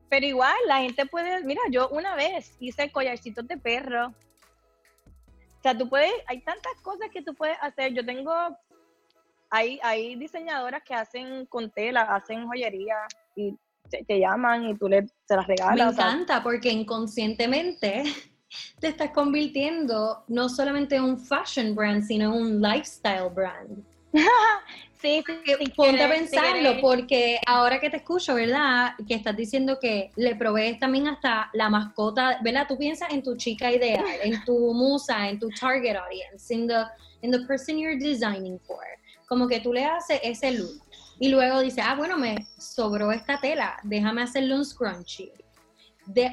Pero 0.10 0.25
igual, 0.25 0.56
la 0.67 0.77
gente 0.77 1.06
puede, 1.06 1.43
mira, 1.43 1.62
yo 1.71 1.89
una 1.89 2.15
vez 2.15 2.56
hice 2.60 2.91
collarcitos 2.91 3.47
de 3.47 3.58
perro. 3.58 4.08
O 4.08 5.62
sea, 5.62 5.77
tú 5.77 5.88
puedes, 5.88 6.13
hay 6.27 6.41
tantas 6.41 6.73
cosas 6.82 7.10
que 7.12 7.21
tú 7.21 7.34
puedes 7.34 7.58
hacer. 7.62 7.93
Yo 7.93 8.06
tengo, 8.06 8.32
hay, 9.49 9.79
hay 9.82 10.15
diseñadoras 10.15 10.84
que 10.84 10.93
hacen 10.93 11.45
con 11.47 11.71
tela, 11.71 12.01
hacen 12.01 12.45
joyería 12.47 12.97
y 13.36 13.58
te, 14.08 14.19
llaman 14.19 14.69
y 14.69 14.75
tú 14.75 14.88
le, 14.88 15.06
se 15.25 15.36
las 15.36 15.47
regalas. 15.47 15.95
Me 15.95 16.01
encanta 16.01 16.43
porque 16.43 16.69
inconscientemente 16.69 18.03
te 18.79 18.88
estás 18.88 19.12
convirtiendo 19.12 20.23
no 20.27 20.49
solamente 20.49 20.95
en 20.95 21.03
un 21.03 21.17
fashion 21.17 21.75
brand, 21.75 22.03
sino 22.03 22.34
en 22.36 22.41
un 22.41 22.62
lifestyle 22.62 23.29
brand. 23.29 23.84
sí, 25.01 25.23
sí, 25.25 25.71
Ponte 25.75 26.03
a 26.03 26.10
pensarlo, 26.10 26.79
porque 26.82 27.39
ahora 27.47 27.79
que 27.79 27.89
te 27.89 27.97
escucho, 27.97 28.36
¿verdad? 28.36 28.93
Que 29.08 29.15
estás 29.15 29.36
diciendo 29.36 29.79
que 29.79 30.12
le 30.15 30.36
provees 30.36 30.79
también 30.79 31.08
hasta 31.08 31.49
la 31.53 31.69
mascota, 31.69 32.39
¿verdad? 32.43 32.65
Tú 32.67 32.77
piensas 32.77 33.12
en 33.12 33.23
tu 33.23 33.36
chica 33.36 33.71
ideal, 33.71 34.06
en 34.23 34.43
tu 34.45 34.73
musa, 34.73 35.29
en 35.29 35.39
tu 35.39 35.49
target 35.49 35.95
audience, 35.95 36.53
en 36.53 36.67
the, 36.67 36.84
in 37.21 37.32
the 37.32 37.39
person 37.47 37.77
you're 37.77 37.97
designing 37.97 38.60
for. 38.60 38.84
Como 39.27 39.47
que 39.47 39.60
tú 39.60 39.73
le 39.73 39.84
haces 39.84 40.19
ese 40.23 40.51
look. 40.51 40.84
Y 41.19 41.30
luego 41.30 41.60
dices, 41.60 41.84
ah, 41.88 41.95
bueno, 41.95 42.17
me 42.17 42.47
sobró 42.58 43.12
esta 43.12 43.39
tela, 43.39 43.78
déjame 43.84 44.23
hacerle 44.23 44.56
un 44.56 44.65
scrunchie 44.65 45.32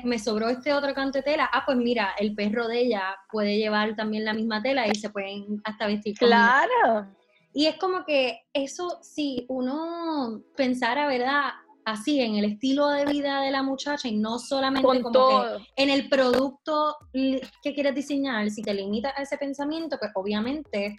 me 0.05 0.19
sobró 0.19 0.49
este 0.49 0.73
otro 0.73 0.95
canto 0.95 1.19
de 1.19 1.23
tela, 1.23 1.49
ah, 1.53 1.63
pues 1.65 1.77
mira, 1.77 2.15
el 2.19 2.35
perro 2.35 2.67
de 2.69 2.81
ella 2.81 3.17
puede 3.31 3.57
llevar 3.57 3.95
también 3.95 4.25
la 4.25 4.35
misma 4.35 4.63
tela 4.63 4.87
y 4.89 4.95
se 4.95 5.11
pueden 5.11 5.61
hasta 5.65 5.87
vestir. 5.87 6.17
Claro. 6.19 7.07
Y 7.53 7.67
es 7.67 7.77
como 7.77 8.05
que 8.05 8.43
eso, 8.53 8.99
si 9.03 9.45
uno 9.49 10.43
pensara, 10.57 11.07
¿verdad? 11.07 11.51
Así, 11.85 12.21
en 12.21 12.37
el 12.37 12.45
estilo 12.45 12.89
de 12.89 13.07
vida 13.07 13.41
de 13.41 13.51
la 13.51 13.63
muchacha 13.63 14.07
y 14.07 14.17
no 14.17 14.39
solamente 14.39 15.03
como 15.03 15.11
que 15.11 15.65
en 15.77 15.91
el 15.91 16.09
producto 16.09 16.97
que 17.13 17.75
quieres 17.75 17.95
diseñar, 17.95 18.51
si 18.51 18.63
te 18.63 18.75
limitas 18.75 19.15
a 19.17 19.23
ese 19.23 19.39
pensamiento, 19.39 19.97
pues 19.99 20.13
obviamente 20.15 20.97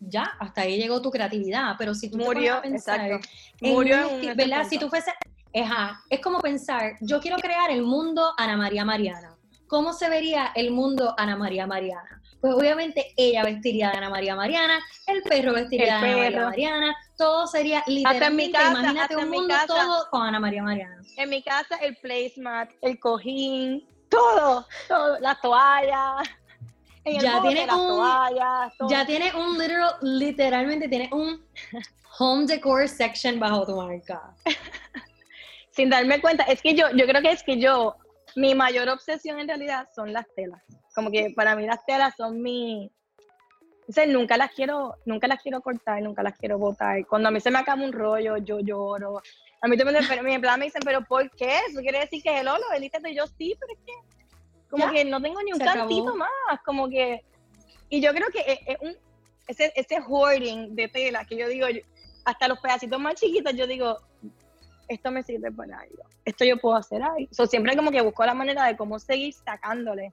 ya, 0.00 0.24
hasta 0.38 0.62
ahí 0.62 0.76
llegó 0.76 1.00
tu 1.02 1.10
creatividad, 1.10 1.74
pero 1.78 1.94
si 1.94 2.10
tú 2.10 2.18
murió, 2.18 2.62
exacto. 2.64 3.26
murió 3.60 4.08
¿verdad? 4.34 4.66
Si 4.68 4.78
tú 4.78 4.88
fuese 4.88 5.12
es 6.10 6.20
como 6.20 6.40
pensar, 6.40 6.96
yo 7.00 7.20
quiero 7.20 7.38
crear 7.38 7.70
el 7.70 7.82
mundo 7.82 8.34
Ana 8.36 8.56
María 8.56 8.84
Mariana. 8.84 9.36
¿Cómo 9.68 9.92
se 9.92 10.08
vería 10.08 10.52
el 10.54 10.70
mundo 10.70 11.14
Ana 11.16 11.34
María 11.34 11.66
Mariana? 11.66 12.22
Pues 12.40 12.52
obviamente 12.52 13.14
ella 13.16 13.42
vestiría 13.42 13.90
de 13.90 13.96
Ana 13.96 14.10
María 14.10 14.36
Mariana, 14.36 14.78
el 15.06 15.22
perro 15.22 15.54
vestiría 15.54 15.86
de 15.86 15.90
Ana 15.92 16.16
María 16.16 16.44
Mariana, 16.44 16.96
todo 17.16 17.46
sería 17.46 17.82
literalmente, 17.86 18.58
imagínate 18.70 19.16
un 19.16 19.30
mundo 19.30 19.54
todo 19.66 20.08
con 20.10 20.22
Ana 20.22 20.38
María 20.38 20.62
Mariana. 20.62 21.02
En 21.16 21.30
mi 21.30 21.42
casa 21.42 21.76
el 21.76 21.96
placemat, 21.96 22.70
el 22.82 23.00
cojín, 23.00 23.88
todo, 24.10 24.66
todo, 24.86 25.18
la 25.20 25.34
toalla. 25.40 26.18
Ya 27.20 27.40
tiene 27.42 27.66
un, 27.72 28.88
ya 28.88 29.06
tiene 29.06 29.32
un 29.34 29.58
literal, 29.58 29.94
literalmente 30.02 30.88
tiene 30.88 31.08
un 31.12 31.44
home 32.18 32.46
decor 32.46 32.88
section 32.88 33.38
bajo 33.38 33.66
tu 33.66 33.76
marca. 33.76 34.34
sin 35.70 35.90
darme 35.90 36.20
cuenta, 36.20 36.44
es 36.44 36.62
que 36.62 36.74
yo, 36.74 36.86
yo 36.96 37.06
creo 37.06 37.22
que 37.22 37.30
es 37.30 37.42
que 37.42 37.58
yo, 37.58 37.96
mi 38.34 38.54
mayor 38.54 38.88
obsesión 38.88 39.38
en 39.38 39.48
realidad 39.48 39.88
son 39.94 40.12
las 40.12 40.26
telas. 40.34 40.62
Como 40.94 41.10
que 41.10 41.32
para 41.36 41.54
mí 41.54 41.66
las 41.66 41.84
telas 41.84 42.14
son 42.16 42.40
mi, 42.40 42.90
o 43.88 44.06
nunca 44.06 44.36
las 44.36 44.50
quiero, 44.52 44.96
nunca 45.04 45.28
las 45.28 45.40
quiero 45.42 45.60
cortar, 45.60 46.02
nunca 46.02 46.22
las 46.22 46.36
quiero 46.36 46.58
botar. 46.58 47.06
Cuando 47.06 47.28
a 47.28 47.30
mí 47.30 47.40
se 47.40 47.50
me 47.50 47.58
acaba 47.58 47.84
un 47.84 47.92
rollo, 47.92 48.36
yo 48.38 48.60
lloro. 48.60 49.20
A 49.62 49.68
mí 49.68 49.76
también 49.76 50.04
me, 50.22 50.38
me 50.38 50.64
dicen, 50.64 50.82
pero 50.84 51.02
¿por 51.02 51.30
qué? 51.30 51.58
Eso 51.68 51.80
quiere 51.80 52.00
decir 52.00 52.22
que 52.22 52.34
es 52.34 52.40
el 52.40 52.48
olo, 52.48 52.64
el 52.74 52.84
y 52.84 53.14
yo 53.14 53.26
sí, 53.26 53.56
pero 53.58 53.72
es 53.72 53.78
que 53.86 53.92
como 54.70 54.90
que 54.90 55.04
no 55.04 55.20
tengo 55.20 55.42
ni 55.42 55.52
un 55.52 55.58
cantito 55.58 56.14
más, 56.14 56.30
como 56.64 56.88
que 56.88 57.24
y 57.88 58.00
yo 58.00 58.12
creo 58.12 58.28
que 58.28 58.40
es, 58.66 58.76
un, 58.80 58.96
ese, 59.46 59.72
ese 59.76 60.00
hoarding 60.00 60.74
de 60.74 60.88
tela 60.88 61.24
que 61.24 61.36
yo 61.36 61.48
digo, 61.48 61.66
hasta 62.24 62.48
los 62.48 62.58
pedacitos 62.58 62.98
más 62.98 63.14
chiquitos, 63.14 63.54
yo 63.54 63.66
digo, 63.66 63.98
esto 64.88 65.10
me 65.10 65.22
sirve 65.22 65.52
para 65.52 65.80
algo, 65.80 66.02
esto 66.24 66.44
yo 66.44 66.56
puedo 66.58 66.76
hacer 66.76 67.02
ahí. 67.02 67.28
So, 67.30 67.46
siempre 67.46 67.76
como 67.76 67.90
que 67.90 68.00
busco 68.00 68.24
la 68.24 68.34
manera 68.34 68.64
de 68.66 68.76
cómo 68.76 68.98
seguir 68.98 69.32
sacándole 69.32 70.12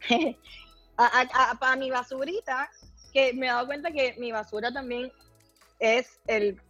a, 0.96 1.76
mi 1.76 1.90
basurita, 1.90 2.70
que 3.12 3.32
me 3.32 3.46
he 3.46 3.48
dado 3.48 3.66
cuenta 3.66 3.90
que 3.90 4.14
mi 4.18 4.30
basura 4.30 4.72
también 4.72 5.10
es 5.80 6.20
el, 6.26 6.60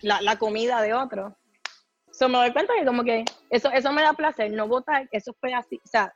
la, 0.00 0.38
comida 0.38 0.80
de 0.80 0.94
otro. 0.94 1.36
So, 2.16 2.28
me 2.28 2.38
doy 2.38 2.52
cuenta 2.52 2.72
que 2.78 2.86
como 2.86 3.02
que 3.02 3.24
eso, 3.50 3.70
eso 3.72 3.92
me 3.92 4.02
da 4.02 4.12
placer, 4.12 4.52
no 4.52 4.68
botar 4.68 5.08
esos 5.10 5.34
pedacitos, 5.36 5.84
o 5.84 5.90
sea, 5.90 6.14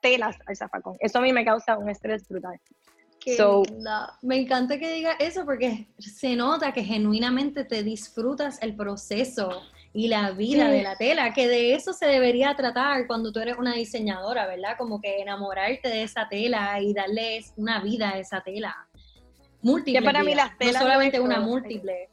telas 0.00 0.36
al 0.46 0.56
zafacón. 0.56 0.96
Eso 1.00 1.18
a 1.18 1.22
mí 1.22 1.32
me 1.32 1.44
causa 1.44 1.78
un 1.78 1.88
estrés 1.88 2.28
brutal 2.28 2.58
me 4.22 4.36
encanta 4.36 4.78
que 4.78 4.92
diga 4.92 5.12
eso 5.12 5.44
porque 5.44 5.86
se 5.98 6.34
nota 6.34 6.72
que 6.72 6.84
genuinamente 6.84 7.64
te 7.64 7.82
disfrutas 7.82 8.60
el 8.62 8.74
proceso 8.74 9.62
y 9.92 10.08
la 10.08 10.30
vida 10.30 10.68
de 10.68 10.82
la 10.82 10.96
tela, 10.96 11.32
que 11.34 11.46
de 11.48 11.74
eso 11.74 11.92
se 11.92 12.06
debería 12.06 12.54
tratar 12.56 13.06
cuando 13.06 13.30
tú 13.30 13.40
eres 13.40 13.58
una 13.58 13.74
diseñadora, 13.74 14.46
¿verdad? 14.46 14.76
Como 14.78 15.00
que 15.00 15.20
enamorarte 15.20 15.88
de 15.88 16.02
esa 16.02 16.28
tela 16.28 16.80
y 16.80 16.94
darle 16.94 17.44
una 17.56 17.80
vida 17.80 18.10
a 18.10 18.18
esa 18.18 18.40
tela. 18.40 18.74
Múltiple. 19.60 20.02
para 20.02 20.24
mí 20.24 20.34
las 20.34 20.56
telas 20.58 20.74
no 20.74 20.80
solamente 20.80 21.20
una 21.20 21.40
múltiple. 21.40 22.08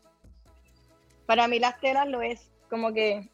Para 1.26 1.48
mí 1.48 1.58
las 1.58 1.80
telas 1.80 2.08
lo 2.08 2.22
es 2.22 2.48
como 2.69 2.93
que, 2.93 3.29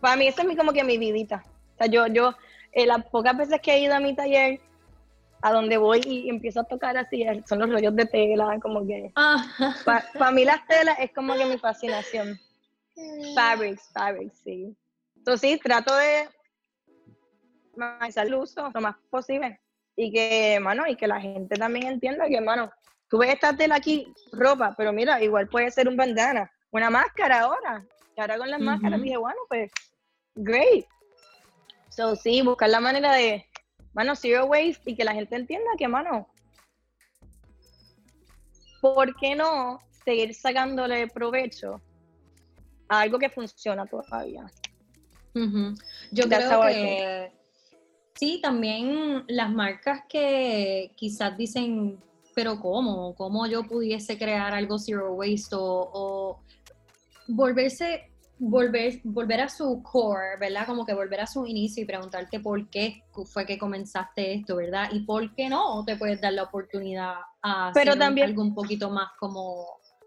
para 0.00 0.16
mí 0.16 0.26
eso 0.26 0.42
es 0.42 0.56
como 0.56 0.72
que 0.72 0.84
mi 0.84 0.98
vidita. 0.98 1.44
O 1.74 1.76
sea, 1.78 1.86
yo, 1.86 2.06
yo, 2.06 2.34
eh, 2.72 2.86
las 2.86 3.04
pocas 3.06 3.36
veces 3.36 3.60
que 3.60 3.72
he 3.72 3.80
ido 3.80 3.94
a 3.94 4.00
mi 4.00 4.14
taller, 4.14 4.60
a 5.42 5.52
donde 5.52 5.76
voy 5.76 6.00
y 6.06 6.30
empiezo 6.30 6.60
a 6.60 6.64
tocar 6.64 6.96
así, 6.96 7.24
son 7.46 7.58
los 7.58 7.70
rollos 7.70 7.94
de 7.94 8.06
tela, 8.06 8.58
como 8.62 8.86
que... 8.86 9.12
Para 9.84 10.30
mí 10.30 10.44
las 10.44 10.66
telas 10.66 10.96
es 10.98 11.12
como 11.12 11.34
que 11.34 11.44
mi 11.44 11.58
fascinación. 11.58 12.40
Fabrics, 13.34 13.90
fabrics, 13.92 14.38
sí. 14.42 14.74
Entonces 15.16 15.50
sí, 15.50 15.58
trato 15.58 15.94
de 15.94 16.28
maximizar 17.76 18.26
el 18.26 18.34
uso 18.34 18.70
lo 18.72 18.80
más 18.80 18.96
posible. 19.10 19.60
Y 19.96 20.12
que, 20.12 20.58
mano, 20.60 20.86
y 20.86 20.96
que 20.96 21.06
la 21.06 21.20
gente 21.20 21.56
también 21.56 21.88
entienda 21.88 22.26
que, 22.26 22.40
mano, 22.40 22.70
tú 23.08 23.18
ves 23.18 23.34
esta 23.34 23.54
tela 23.56 23.76
aquí, 23.76 24.12
ropa, 24.32 24.74
pero 24.76 24.92
mira, 24.92 25.22
igual 25.22 25.48
puede 25.48 25.70
ser 25.70 25.88
un 25.88 25.96
bandana, 25.96 26.50
una 26.70 26.90
máscara 26.90 27.40
ahora. 27.40 27.84
Y 28.16 28.20
ahora 28.20 28.38
con 28.38 28.50
las 28.50 28.60
máscaras 28.60 29.02
dije, 29.02 29.16
bueno, 29.16 29.38
pues, 29.48 29.72
great. 30.34 30.86
So 31.90 32.16
sí, 32.16 32.42
buscar 32.42 32.70
la 32.70 32.80
manera 32.80 33.12
de 33.14 33.46
mano, 33.92 34.16
zero 34.16 34.46
waste 34.46 34.90
y 34.90 34.96
que 34.96 35.04
la 35.04 35.14
gente 35.14 35.36
entienda 35.36 35.70
que, 35.78 35.88
mano, 35.88 36.28
¿por 38.80 39.14
qué 39.16 39.34
no 39.34 39.78
seguir 40.04 40.34
sacándole 40.34 41.08
provecho 41.08 41.80
a 42.88 43.00
algo 43.00 43.18
que 43.18 43.30
funciona 43.30 43.86
todavía? 43.86 44.44
Yo 46.12 46.28
creo 46.28 46.60
que 46.62 47.32
sí, 48.14 48.40
también 48.42 49.24
las 49.28 49.50
marcas 49.50 50.02
que 50.08 50.92
quizás 50.96 51.36
dicen, 51.36 51.98
pero 52.34 52.60
¿cómo? 52.60 53.14
¿Cómo 53.14 53.46
yo 53.46 53.64
pudiese 53.64 54.18
crear 54.18 54.52
algo 54.54 54.78
zero 54.78 55.12
waste 55.14 55.56
o, 55.56 55.90
o 55.92 56.40
volverse 57.28 58.10
volver, 58.38 59.00
volver 59.04 59.40
a 59.40 59.48
su 59.48 59.82
core, 59.82 60.36
¿verdad? 60.38 60.66
Como 60.66 60.84
que 60.84 60.94
volver 60.94 61.20
a 61.20 61.26
su 61.26 61.46
inicio 61.46 61.82
y 61.82 61.86
preguntarte 61.86 62.40
por 62.40 62.68
qué 62.68 63.02
fue 63.32 63.46
que 63.46 63.58
comenzaste 63.58 64.34
esto, 64.34 64.56
¿verdad? 64.56 64.88
Y 64.92 65.00
por 65.00 65.34
qué 65.34 65.48
no 65.48 65.84
te 65.84 65.96
puedes 65.96 66.20
dar 66.20 66.32
la 66.32 66.44
oportunidad 66.44 67.14
a 67.42 67.68
hacer 67.68 67.90
algo 67.90 68.42
un 68.42 68.54
poquito 68.54 68.90
más 68.90 69.10
como, 69.18 69.66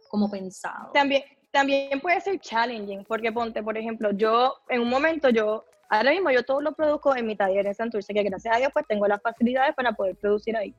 como 0.10 0.30
pensado. 0.30 0.92
También, 0.94 1.24
también 1.52 2.00
puede 2.02 2.20
ser 2.22 2.40
challenging, 2.40 3.06
porque 3.06 3.32
ponte, 3.32 3.64
por 3.64 3.78
ejemplo, 3.78 4.12
yo 4.12 4.56
en 4.70 4.82
un 4.82 4.90
momento 4.90 5.30
yo, 5.30 5.64
ahora 5.90 6.12
mismo 6.12 6.30
yo 6.32 6.44
todo 6.44 6.62
lo 6.62 6.74
produzco 6.74 7.16
en 7.16 7.26
mi 7.26 7.36
taller 7.36 7.66
en 7.66 7.76
Santurce, 7.76 8.14
que 8.14 8.24
gracias 8.24 8.56
a 8.56 8.60
Dios 8.60 8.72
pues 8.74 8.86
tengo 8.88 9.08
las 9.08 9.22
facilidades 9.22 9.74
para 9.76 9.94
poder 9.94 10.16
producir 10.16 10.56
ahí. 10.58 10.74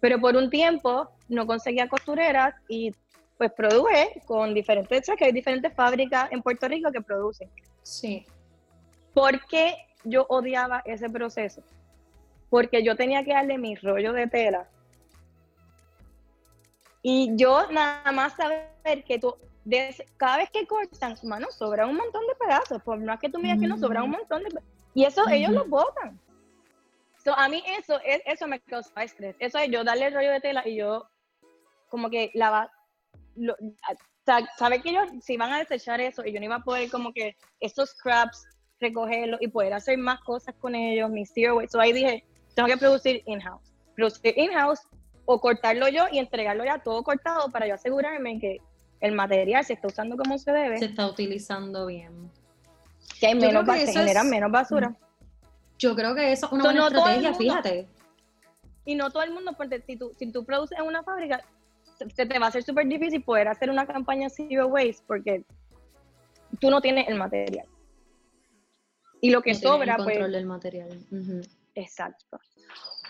Pero 0.00 0.20
por 0.20 0.36
un 0.36 0.50
tiempo 0.50 1.10
no 1.28 1.46
conseguía 1.46 1.88
costureras 1.88 2.54
y 2.68 2.92
pues 3.40 3.52
produje 3.54 4.20
con 4.26 4.52
diferentes, 4.52 5.10
que 5.16 5.24
hay 5.24 5.32
diferentes 5.32 5.72
fábricas 5.72 6.30
en 6.30 6.42
Puerto 6.42 6.68
Rico 6.68 6.92
que 6.92 7.00
producen. 7.00 7.48
Sí. 7.82 8.26
¿Por 9.14 9.46
qué 9.46 9.78
yo 10.04 10.26
odiaba 10.28 10.82
ese 10.84 11.08
proceso? 11.08 11.62
Porque 12.50 12.84
yo 12.84 12.96
tenía 12.96 13.24
que 13.24 13.32
darle 13.32 13.56
mi 13.56 13.76
rollo 13.76 14.12
de 14.12 14.26
tela. 14.26 14.68
Y 17.00 17.34
yo 17.34 17.72
nada 17.72 18.12
más 18.12 18.34
saber 18.34 19.04
que 19.06 19.18
tú, 19.18 19.34
cada 20.18 20.36
vez 20.36 20.50
que 20.50 20.66
cortan, 20.66 21.16
mano, 21.22 21.50
sobra 21.50 21.86
un 21.86 21.96
montón 21.96 22.26
de 22.26 22.34
pedazos. 22.34 22.82
Por 22.82 23.00
más 23.00 23.18
que 23.20 23.30
tú 23.30 23.38
me 23.38 23.44
digas 23.44 23.60
que 23.60 23.68
no, 23.68 23.78
sobra 23.78 24.02
un 24.02 24.10
mm. 24.10 24.16
montón 24.18 24.42
de 24.42 24.50
Y 24.92 25.06
eso 25.06 25.26
ellos 25.30 25.52
lo 25.52 25.64
botan. 25.64 26.20
a 27.24 27.48
mí 27.48 27.64
eso, 27.78 27.98
e, 28.04 28.22
eso 28.26 28.46
me 28.46 28.60
causa 28.60 29.02
estrés. 29.02 29.34
Eso 29.38 29.56
es 29.56 29.70
yo 29.70 29.82
darle 29.82 30.08
el 30.08 30.12
rollo 30.12 30.30
de 30.30 30.40
tela 30.40 30.68
y 30.68 30.76
yo 30.76 31.08
como 31.88 32.10
que 32.10 32.30
la 32.34 32.70
lo, 33.40 33.56
saber 34.56 34.82
que 34.82 34.90
ellos 34.90 35.08
si 35.22 35.36
van 35.36 35.52
a 35.52 35.58
desechar 35.58 36.00
eso 36.00 36.24
y 36.24 36.32
yo 36.32 36.40
no 36.40 36.46
iba 36.46 36.56
a 36.56 36.62
poder 36.62 36.90
como 36.90 37.12
que 37.12 37.36
esos 37.58 37.90
scraps 37.90 38.46
recogerlos 38.80 39.40
y 39.42 39.48
poder 39.48 39.74
hacer 39.74 39.98
más 39.98 40.20
cosas 40.20 40.54
con 40.58 40.74
ellos, 40.74 41.10
mis 41.10 41.30
zero 41.34 41.56
waste. 41.56 41.72
So 41.72 41.80
ahí 41.80 41.92
dije, 41.92 42.24
tengo 42.54 42.68
que 42.68 42.76
producir 42.76 43.22
in-house. 43.26 43.72
Producir 43.94 44.34
in-house 44.36 44.80
o 45.26 45.40
cortarlo 45.40 45.88
yo 45.88 46.06
y 46.10 46.18
entregarlo 46.18 46.64
ya 46.64 46.78
todo 46.78 47.02
cortado 47.02 47.50
para 47.50 47.66
yo 47.66 47.74
asegurarme 47.74 48.38
que 48.38 48.58
el 49.00 49.12
material 49.12 49.64
se 49.64 49.74
está 49.74 49.88
usando 49.88 50.16
como 50.16 50.38
se 50.38 50.52
debe. 50.52 50.78
Se 50.78 50.86
está 50.86 51.06
utilizando 51.06 51.86
bien. 51.86 52.30
Que 53.18 53.28
hay 53.28 53.34
menos 53.34 53.66
se 53.66 53.92
genera 53.92 54.24
menos 54.24 54.50
basura. 54.50 54.96
Yo 55.78 55.94
creo 55.94 56.14
que 56.14 56.32
eso 56.32 56.46
es 56.46 56.52
una 56.52 56.64
buena 56.64 56.86
estrategia, 56.86 57.34
fíjate. 57.34 57.88
Y 58.84 58.94
no 58.94 59.10
todo 59.10 59.22
el 59.22 59.32
mundo, 59.32 59.52
porque 59.56 59.80
si 59.82 59.96
tú, 59.96 60.12
si 60.18 60.30
tú 60.32 60.44
produces 60.44 60.78
en 60.78 60.86
una 60.86 61.02
fábrica, 61.02 61.42
se 62.08 62.26
te 62.26 62.38
va 62.38 62.46
a 62.46 62.48
hacer 62.48 62.62
súper 62.62 62.86
difícil 62.86 63.22
poder 63.22 63.48
hacer 63.48 63.70
una 63.70 63.86
campaña 63.86 64.28
zero 64.28 64.66
waste 64.68 65.02
porque 65.06 65.44
tú 66.60 66.70
no 66.70 66.80
tienes 66.80 67.08
el 67.08 67.16
material. 67.16 67.66
Y 69.20 69.30
lo 69.30 69.42
que 69.42 69.54
sobra, 69.54 69.96
el 69.96 70.04
pues, 70.04 70.14
control 70.14 70.32
del 70.32 70.46
material. 70.46 70.88
Exacto. 71.74 72.38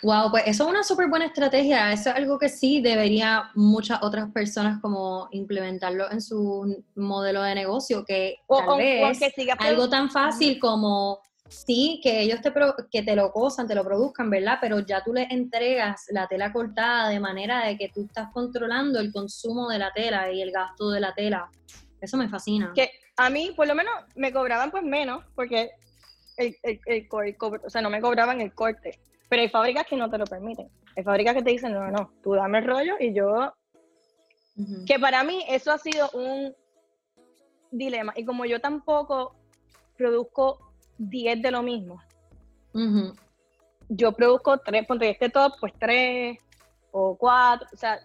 Wow, 0.03 0.31
pues 0.31 0.45
eso 0.47 0.65
es 0.65 0.71
una 0.71 0.83
súper 0.83 1.09
buena 1.09 1.27
estrategia. 1.27 1.93
Eso 1.93 2.11
es 2.11 2.17
algo 2.17 2.39
que 2.39 2.49
sí 2.49 2.81
debería 2.81 3.51
muchas 3.55 4.03
otras 4.03 4.31
personas 4.33 4.81
como 4.81 5.29
implementarlo 5.31 6.11
en 6.11 6.23
su 6.23 6.83
modelo 6.95 7.43
de 7.43 7.55
negocio, 7.55 8.05
que 8.05 8.37
tal 8.49 8.79
vez 8.79 9.21
algo 9.59 9.89
tan 9.89 10.11
fácil 10.11 10.59
como 10.59 11.21
sí, 11.51 12.01
que 12.03 12.21
ellos 12.21 12.41
te, 12.41 12.53
que 12.91 13.03
te 13.03 13.17
lo 13.17 13.33
cosan, 13.33 13.67
te 13.67 13.75
lo 13.75 13.85
produzcan, 13.85 14.31
¿verdad? 14.31 14.59
Pero 14.61 14.81
ya 14.81 15.03
tú 15.05 15.13
les 15.13 15.31
entregas 15.31 16.07
la 16.11 16.27
tela 16.27 16.53
cortada 16.53 17.09
de 17.09 17.21
manera 17.21 17.67
de 17.67 17.77
que 17.77 17.89
tú 17.89 18.05
estás 18.07 18.29
controlando 18.33 19.01
el 19.01 19.13
consumo 19.13 19.69
de 19.69 19.79
la 19.79 19.93
tela 19.93 20.33
y 20.33 20.41
el 20.41 20.53
gasto 20.53 20.91
de 20.91 21.01
la 21.01 21.13
tela. 21.15 21.51
Eso 22.01 22.17
me 22.17 22.29
fascina. 22.29 22.73
Que 22.75 22.91
a 23.17 23.29
mí, 23.29 23.53
por 23.55 23.67
lo 23.67 23.75
menos, 23.75 23.93
me 24.15 24.33
cobraban 24.33 24.71
pues 24.71 24.85
menos, 24.85 25.25
porque 25.35 25.71
el, 26.37 26.57
el, 26.63 27.09
o 27.11 27.69
sea, 27.69 27.83
no 27.83 27.91
me 27.91 28.01
cobraban 28.01 28.41
el 28.41 28.55
corte. 28.55 28.99
Pero 29.29 29.43
hay 29.43 29.49
fábricas 29.49 29.87
que 29.87 29.97
no 29.97 30.09
te 30.09 30.19
lo 30.19 30.25
permiten. 30.25 30.69
Hay 30.97 31.05
fábricas 31.05 31.35
que 31.35 31.43
te 31.43 31.51
dicen, 31.51 31.73
no, 31.73 31.91
no, 31.91 32.13
tú 32.23 32.35
dame 32.35 32.59
el 32.59 32.65
rollo 32.65 32.95
y 32.99 33.13
yo... 33.13 33.53
Que 34.87 34.99
para 34.99 35.25
mí 35.25 35.43
eso 35.49 35.73
ha 35.73 35.79
sido 35.79 36.11
un 36.11 36.55
dilema. 37.71 38.13
Y 38.15 38.27
como 38.27 38.45
yo 38.45 38.61
tampoco 38.61 39.35
produzco 39.97 40.70
10 41.01 41.43
de 41.43 41.51
lo 41.51 41.63
mismo. 41.63 42.03
Yo 43.89 44.13
produzco 44.13 44.59
tres, 44.59 44.87
ponte 44.87 45.09
este 45.11 45.31
top, 45.31 45.55
pues 45.59 45.73
tres 45.79 46.39
o 46.93 47.17
cuatro, 47.17 47.67
o 47.73 47.77
sea, 47.77 48.01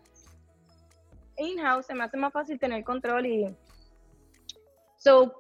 in-house 1.38 1.86
se 1.86 1.94
me 1.94 2.04
hace 2.04 2.18
más 2.18 2.32
fácil 2.32 2.60
tener 2.60 2.84
control 2.84 3.26
y... 3.26 3.56
So, 4.98 5.40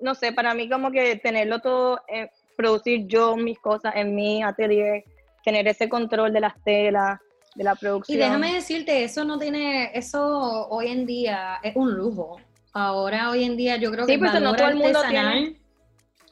no 0.00 0.14
sé, 0.14 0.32
para 0.32 0.54
mí 0.54 0.68
como 0.68 0.90
que 0.90 1.16
tenerlo 1.16 1.60
todo, 1.60 2.00
eh, 2.08 2.30
producir 2.56 3.06
yo 3.06 3.36
mis 3.36 3.58
cosas 3.58 3.94
en 3.96 4.14
mi 4.14 4.42
atelier, 4.42 5.04
tener 5.44 5.66
ese 5.66 5.88
control 5.88 6.32
de 6.32 6.40
las 6.40 6.62
telas, 6.62 7.18
de 7.54 7.64
la 7.64 7.74
producción. 7.74 8.16
Y 8.16 8.20
déjame 8.20 8.54
decirte, 8.54 9.02
eso 9.02 9.24
no 9.24 9.38
tiene, 9.38 9.90
eso 9.94 10.68
hoy 10.68 10.88
en 10.88 11.06
día 11.06 11.58
es 11.62 11.74
un 11.74 11.94
lujo. 11.94 12.38
Ahora, 12.72 13.30
hoy 13.30 13.42
en 13.44 13.56
día, 13.56 13.76
yo 13.76 13.90
creo 13.90 14.06
que 14.06 14.18
pues, 14.18 14.32
el 14.34 14.44
valor 14.44 14.62
artesanal, 14.62 15.56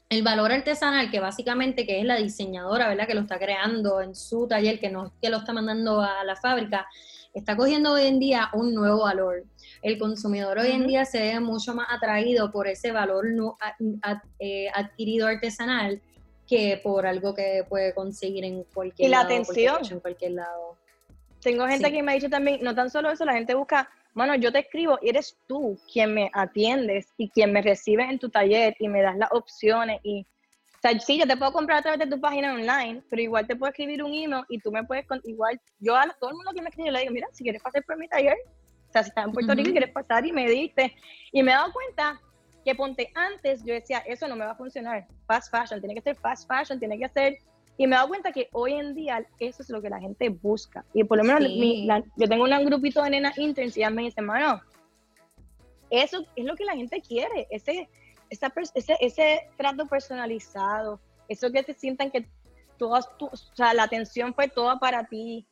el 0.09 0.23
valor 0.23 0.53
artesanal, 0.53 1.11
que 1.11 1.21
básicamente 1.21 1.87
que 1.87 2.01
es 2.01 2.05
la 2.05 2.17
diseñadora, 2.17 2.89
¿verdad? 2.89 3.07
Que 3.07 3.15
lo 3.15 3.21
está 3.21 3.39
creando 3.39 4.01
en 4.01 4.15
su 4.15 4.47
taller, 4.49 4.81
que 4.81 4.91
no 4.91 5.13
que 5.21 5.29
lo 5.29 5.39
está 5.39 5.53
mandando 5.53 6.01
a 6.01 6.25
la 6.25 6.37
fábrica, 6.37 6.87
está 7.35 7.57
cogiendo 7.57 7.93
hoy 7.93 8.07
en 8.07 8.19
día 8.19 8.49
un 8.55 8.75
nuevo 8.75 9.03
valor. 9.03 9.45
El 9.83 9.99
consumidor 9.99 10.59
hoy 10.59 10.71
en 10.71 10.87
día 10.87 11.05
se 11.05 11.21
ve 11.21 11.41
mucho 11.41 11.75
más 11.75 11.89
atraído 11.91 12.51
por 12.51 12.67
ese 12.67 12.91
valor 12.91 13.27
eh, 14.39 14.69
adquirido 14.75 15.27
artesanal 15.27 16.01
que 16.47 16.81
por 16.83 17.07
algo 17.07 17.35
que 17.35 17.65
puede 17.69 17.95
conseguir 17.95 18.45
en 18.45 18.65
cualquier 18.65 19.09
y 19.09 19.11
la 19.11 19.21
atención 19.21 19.79
en 19.91 20.01
cualquier 20.01 20.33
lado. 20.33 20.79
Tengo 21.43 21.67
gente 21.67 21.93
que 21.93 22.03
me 22.03 22.13
ha 22.13 22.15
dicho 22.15 22.31
también, 22.31 22.61
no 22.63 22.75
tan 22.75 22.91
solo 22.91 23.11
eso, 23.11 23.25
la 23.25 23.35
gente 23.35 23.55
busca 23.55 23.91
mano, 24.19 24.35
yo 24.35 24.53
te 24.53 24.59
escribo 24.59 24.99
y 25.01 25.09
eres 25.09 25.39
tú 25.47 25.79
quien 25.91 26.13
me 26.13 26.31
atiendes 26.35 27.13
y 27.17 27.31
quien 27.31 27.53
me 27.53 27.63
recibe 27.63 28.03
en 28.03 28.19
tu 28.19 28.29
taller 28.29 28.77
y 28.79 28.89
me 28.89 29.01
das 29.01 29.17
las 29.17 29.31
opciones 29.33 30.01
y, 30.03 30.27
o 30.77 30.81
sea, 30.83 30.99
sí, 31.01 31.19
yo 31.19 31.27
te 31.27 31.37
puedo 31.37 31.53
comprar 31.53 31.79
a 31.79 31.83
través 31.83 32.01
de 32.01 32.07
tu 32.07 32.21
página 32.21 32.53
online, 32.53 33.03
pero 33.09 33.23
igual 33.23 33.47
te 33.47 33.57
puedo 33.57 33.71
escribir 33.71 34.03
un 34.03 34.13
email 34.13 34.45
y 34.49 34.59
tú 34.59 34.71
me 34.71 34.85
puedes, 34.85 35.07
igual, 35.25 35.61
yo 35.79 35.97
a 35.97 36.07
todo 36.21 36.31
el 36.31 36.37
mundo 36.37 36.53
que 36.55 36.63
me 36.63 36.69
escribe 36.69 36.93
le 36.93 37.01
digo, 37.01 37.13
mira, 37.13 37.29
si 37.33 37.43
quieres 37.43 37.63
pasar 37.63 37.83
por 37.85 37.97
mi 37.97 38.09
taller, 38.09 38.37
o 38.89 38.93
sea, 38.93 39.03
si 39.03 39.09
estás 39.09 39.27
en 39.27 39.33
Puerto 39.33 39.55
Rico 39.55 39.71
y 39.71 39.73
quieres 39.73 39.93
pasar 39.93 40.27
y 40.27 40.33
me 40.33 40.49
diste, 40.49 40.95
y 41.33 41.43
me 41.43 41.53
he 41.53 41.55
dado 41.55 41.73
cuenta 41.73 42.21
que 42.65 42.75
ponte 42.75 43.11
antes, 43.15 43.65
yo 43.65 43.75
decía, 43.75 43.99
eso 44.07 44.29
no 44.29 44.37
me 44.37 44.45
va 44.45 44.53
a 44.53 44.57
funcionar, 44.57 45.07
fast 45.27 45.51
fashion, 45.51 45.81
tiene 45.81 45.95
que 45.95 46.03
ser 46.03 46.17
fast 46.17 46.49
fashion, 46.49 46.79
tiene 46.79 46.99
que 46.99 47.09
ser 47.09 47.39
y 47.79 47.87
me 47.87 47.95
he 47.95 47.97
dado 47.97 48.09
cuenta 48.09 48.33
que 48.33 48.49
hoy 48.53 48.75
en 48.75 48.95
día 48.95 49.25
eso 49.39 49.63
es 49.63 49.71
lo 49.71 49.81
que 49.81 49.89
la 49.89 50.01
gente 50.01 50.29
busca. 50.29 50.85
Y 50.93 51.05
por 51.05 51.17
lo 51.17 51.25
menos 51.25 51.43
yo 52.17 52.29
tengo 52.29 52.45
un 52.45 52.65
grupito 52.67 53.03
de 53.03 53.11
nenas 53.11 53.39
interns 53.39 53.77
y 53.77 53.81
ellas 53.81 53.93
me 53.93 54.03
dicen, 54.03 54.27
mano, 54.27 54.61
eso 55.89 56.27
es 56.35 56.45
lo 56.45 56.57
que 56.57 56.65
la 56.65 56.75
gente 56.75 57.01
quiere, 57.01 57.47
ese, 57.51 57.89
ese, 58.29 58.97
ese 59.01 59.49
trato 59.57 59.87
personalizado, 59.87 61.01
eso 61.29 61.53
que 61.53 61.63
te 61.63 61.73
sientan 61.73 62.11
que 62.11 62.27
todas 62.79 63.17
tu, 63.17 63.27
o 63.27 63.37
sea, 63.37 63.73
la 63.75 63.85
atención 63.85 64.35
fue 64.35 64.49
toda 64.49 64.81
para 64.81 65.05
ti. 65.05 65.47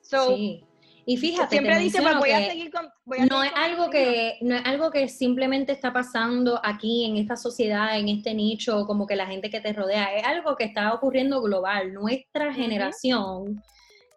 sí. 0.00 0.64
Y 1.08 1.16
fíjate, 1.18 1.50
siempre 1.50 1.78
dice, 1.78 2.02
pues 2.02 2.18
voy 2.18 2.30
a 2.32 2.50
seguir 2.50 2.68
con, 2.72 2.88
no 3.30 3.44
es 3.44 3.52
algo 3.54 3.90
que 3.90 4.38
no 4.40 4.56
es 4.56 4.66
algo 4.66 4.90
que 4.90 5.08
simplemente 5.08 5.70
está 5.70 5.92
pasando 5.92 6.60
aquí 6.64 7.04
en 7.04 7.16
esta 7.16 7.36
sociedad, 7.36 7.96
en 7.96 8.08
este 8.08 8.34
nicho, 8.34 8.84
como 8.86 9.06
que 9.06 9.14
la 9.14 9.26
gente 9.26 9.48
que 9.48 9.60
te 9.60 9.72
rodea, 9.72 10.16
es 10.16 10.24
algo 10.24 10.56
que 10.56 10.64
está 10.64 10.92
ocurriendo 10.92 11.40
global. 11.40 11.94
Nuestra 11.94 12.52
generación 12.52 13.62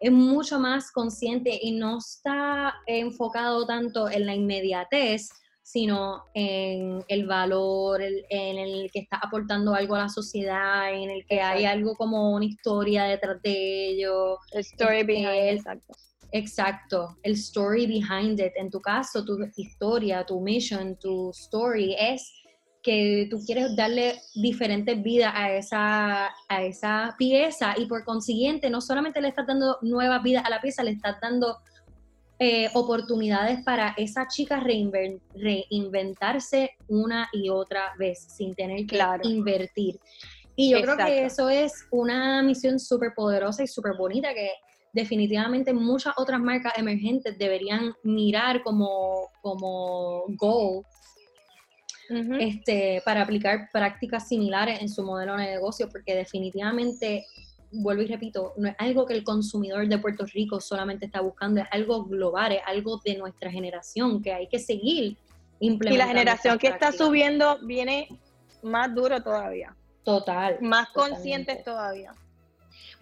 es 0.00 0.10
mucho 0.10 0.58
más 0.58 0.90
consciente 0.90 1.56
y 1.62 1.70
no 1.70 1.98
está 1.98 2.74
enfocado 2.88 3.64
tanto 3.66 4.10
en 4.10 4.26
la 4.26 4.34
inmediatez, 4.34 5.28
sino 5.62 6.24
en 6.34 7.04
el 7.06 7.24
valor, 7.24 8.02
en 8.02 8.58
el 8.58 8.90
que 8.90 8.98
está 8.98 9.20
aportando 9.22 9.76
algo 9.76 9.94
a 9.94 10.00
la 10.00 10.08
sociedad, 10.08 10.92
en 10.92 11.08
el 11.08 11.24
que 11.24 11.40
hay 11.40 11.66
algo 11.66 11.94
como 11.94 12.32
una 12.32 12.46
historia 12.46 13.04
detrás 13.04 13.40
de 13.42 13.90
ello. 13.90 14.38
story 14.54 15.04
behind, 15.04 15.56
exacto 15.56 15.94
Exacto, 16.32 17.16
el 17.22 17.32
story 17.32 17.86
behind 17.86 18.40
it. 18.40 18.52
En 18.56 18.70
tu 18.70 18.80
caso, 18.80 19.24
tu 19.24 19.38
historia, 19.56 20.24
tu 20.24 20.40
mission, 20.40 20.96
tu 20.96 21.30
story 21.30 21.94
es 21.98 22.32
que 22.82 23.26
tú 23.30 23.40
quieres 23.44 23.76
darle 23.76 24.20
diferentes 24.34 25.02
vidas 25.02 25.32
a 25.34 25.52
esa, 25.52 26.26
a 26.48 26.62
esa 26.62 27.14
pieza 27.18 27.74
y 27.76 27.86
por 27.86 28.04
consiguiente 28.04 28.70
no 28.70 28.80
solamente 28.80 29.20
le 29.20 29.28
estás 29.28 29.46
dando 29.46 29.78
nuevas 29.82 30.22
vidas 30.22 30.44
a 30.46 30.50
la 30.50 30.60
pieza, 30.60 30.82
le 30.82 30.92
estás 30.92 31.16
dando 31.20 31.58
eh, 32.38 32.70
oportunidades 32.72 33.62
para 33.64 33.94
esa 33.98 34.26
chica 34.28 34.60
reinventarse 34.60 36.70
una 36.88 37.28
y 37.34 37.50
otra 37.50 37.92
vez 37.98 38.26
sin 38.34 38.54
tener 38.54 38.86
que 38.86 38.98
invertir. 39.24 40.00
Y 40.56 40.70
yo 40.70 40.80
creo 40.80 40.96
que 40.96 41.24
eso 41.24 41.50
es 41.50 41.86
una 41.90 42.42
misión 42.42 42.78
súper 42.78 43.12
poderosa 43.14 43.62
y 43.62 43.66
súper 43.66 43.92
bonita 43.98 44.32
que 44.32 44.52
definitivamente 44.92 45.72
muchas 45.72 46.14
otras 46.16 46.40
marcas 46.40 46.72
emergentes 46.76 47.38
deberían 47.38 47.94
mirar 48.02 48.62
como, 48.62 49.28
como 49.40 50.24
goal 50.28 50.84
este, 52.40 53.02
para 53.04 53.22
aplicar 53.22 53.68
prácticas 53.72 54.26
similares 54.26 54.80
en 54.80 54.88
su 54.88 55.04
modelo 55.04 55.36
de 55.36 55.46
negocio, 55.46 55.88
porque 55.88 56.14
definitivamente, 56.14 57.24
vuelvo 57.70 58.02
y 58.02 58.06
repito, 58.06 58.52
no 58.56 58.68
es 58.68 58.74
algo 58.78 59.06
que 59.06 59.14
el 59.14 59.22
consumidor 59.22 59.86
de 59.86 59.98
Puerto 59.98 60.26
Rico 60.26 60.60
solamente 60.60 61.06
está 61.06 61.20
buscando, 61.20 61.60
es 61.60 61.68
algo 61.70 62.04
global, 62.04 62.52
es 62.52 62.62
algo 62.66 63.00
de 63.04 63.16
nuestra 63.16 63.50
generación 63.50 64.20
que 64.22 64.32
hay 64.32 64.48
que 64.48 64.58
seguir 64.58 65.16
implementando. 65.60 65.94
Y 65.94 65.98
la 65.98 66.06
generación 66.08 66.58
que 66.58 66.66
está 66.66 66.90
subiendo 66.90 67.58
viene 67.62 68.08
más 68.62 68.92
duro 68.92 69.22
todavía. 69.22 69.76
Total. 70.02 70.58
Más 70.60 70.88
conscientes 70.88 71.62
todavía. 71.62 72.12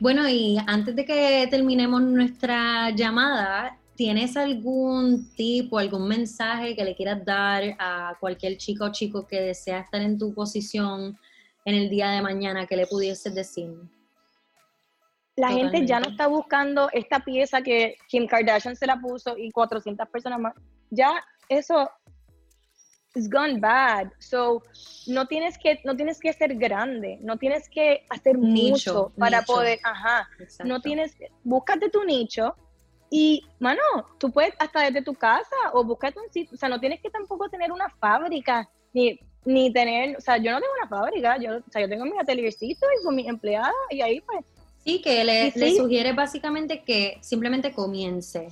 Bueno, 0.00 0.28
y 0.28 0.56
antes 0.66 0.94
de 0.94 1.04
que 1.04 1.48
terminemos 1.50 2.00
nuestra 2.00 2.90
llamada, 2.90 3.76
¿tienes 3.96 4.36
algún 4.36 5.28
tipo, 5.34 5.76
algún 5.76 6.06
mensaje 6.06 6.76
que 6.76 6.84
le 6.84 6.94
quieras 6.94 7.24
dar 7.24 7.64
a 7.80 8.16
cualquier 8.20 8.56
chico 8.58 8.84
o 8.84 8.92
chico 8.92 9.26
que 9.26 9.40
desea 9.40 9.80
estar 9.80 10.00
en 10.00 10.16
tu 10.16 10.32
posición 10.32 11.18
en 11.64 11.74
el 11.74 11.90
día 11.90 12.10
de 12.10 12.22
mañana 12.22 12.64
que 12.66 12.76
le 12.76 12.86
pudieses 12.86 13.34
decir? 13.34 13.72
La 15.34 15.50
gente 15.50 15.84
ya 15.84 15.98
no 15.98 16.10
está 16.10 16.28
buscando 16.28 16.88
esta 16.92 17.18
pieza 17.20 17.60
que 17.62 17.96
Kim 18.08 18.28
Kardashian 18.28 18.76
se 18.76 18.86
la 18.86 19.00
puso 19.00 19.36
y 19.36 19.50
400 19.50 20.08
personas 20.08 20.38
más. 20.38 20.54
Ya 20.90 21.24
eso 21.48 21.90
it's 23.14 23.28
gone 23.28 23.60
bad. 23.60 24.10
So, 24.18 24.62
no 25.06 25.26
tienes 25.26 25.58
que 25.58 25.80
no 25.84 25.96
tienes 25.96 26.18
que 26.20 26.32
ser 26.32 26.54
grande, 26.56 27.18
no 27.22 27.36
tienes 27.36 27.68
que 27.68 28.04
hacer 28.08 28.38
mucho 28.38 29.12
para 29.18 29.42
poder, 29.42 29.78
ajá. 29.82 30.28
No 30.64 30.80
tienes 30.80 31.16
búscate 31.44 31.90
tu 31.90 32.04
nicho 32.04 32.54
y 33.10 33.42
mano, 33.58 33.80
tú 34.18 34.30
puedes 34.30 34.54
hasta 34.58 34.82
desde 34.82 35.02
tu 35.02 35.14
casa 35.14 35.56
o 35.72 35.82
búscate 35.84 36.20
un 36.20 36.30
sitio, 36.30 36.54
o 36.54 36.58
sea, 36.58 36.68
no 36.68 36.78
tienes 36.78 37.00
que 37.00 37.10
tampoco 37.10 37.48
tener 37.48 37.72
una 37.72 37.88
fábrica 37.88 38.68
ni 38.92 39.18
ni 39.44 39.72
tener, 39.72 40.16
o 40.16 40.20
sea, 40.20 40.36
yo 40.36 40.50
no 40.50 40.60
tengo 40.60 40.72
una 40.78 40.88
fábrica, 40.88 41.38
yo, 41.38 41.56
o 41.56 41.70
sea, 41.70 41.80
yo 41.80 41.88
tengo 41.88 42.04
mi 42.04 42.18
ateliercito 42.18 42.86
y 43.00 43.02
con 43.02 43.14
mis 43.14 43.28
empleadas 43.28 43.72
y 43.88 44.02
ahí 44.02 44.20
pues 44.20 44.44
Sí, 44.84 45.02
que 45.02 45.24
le, 45.24 45.76
sugiere 45.76 46.12
básicamente 46.12 46.82
que 46.82 47.18
simplemente 47.20 47.72
comience 47.72 48.48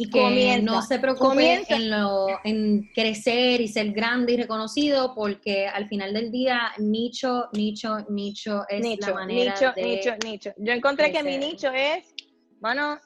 y 0.00 0.08
que 0.10 0.62
no 0.62 0.80
se 0.80 1.00
preocupe 1.00 1.64
en, 1.68 1.90
lo, 1.90 2.28
en 2.44 2.88
crecer 2.94 3.60
y 3.60 3.66
ser 3.66 3.90
grande 3.90 4.34
y 4.34 4.36
reconocido, 4.36 5.12
porque 5.12 5.66
al 5.66 5.88
final 5.88 6.12
del 6.12 6.30
día, 6.30 6.70
nicho, 6.78 7.48
nicho, 7.52 8.06
nicho 8.08 8.64
es 8.68 9.00
la 9.00 9.12
manera 9.12 9.54
nicho, 9.54 9.72
Nicho, 9.76 10.10
nicho, 10.24 10.50
Yo 10.56 10.72
encontré 10.72 11.10
que 11.10 11.24
mi 11.24 11.36
nicho 11.36 11.72
es, 11.72 12.14
bueno, 12.60 12.96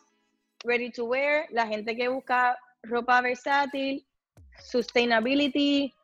ready 0.64 0.90
to 0.90 1.07
wear, 1.07 1.46
la 1.50 1.66
gente 1.66 1.96
que 1.96 2.09
busca 2.09 2.59
ropa 2.83 3.22
versátil, 3.22 4.05
sustainability, 4.62 5.94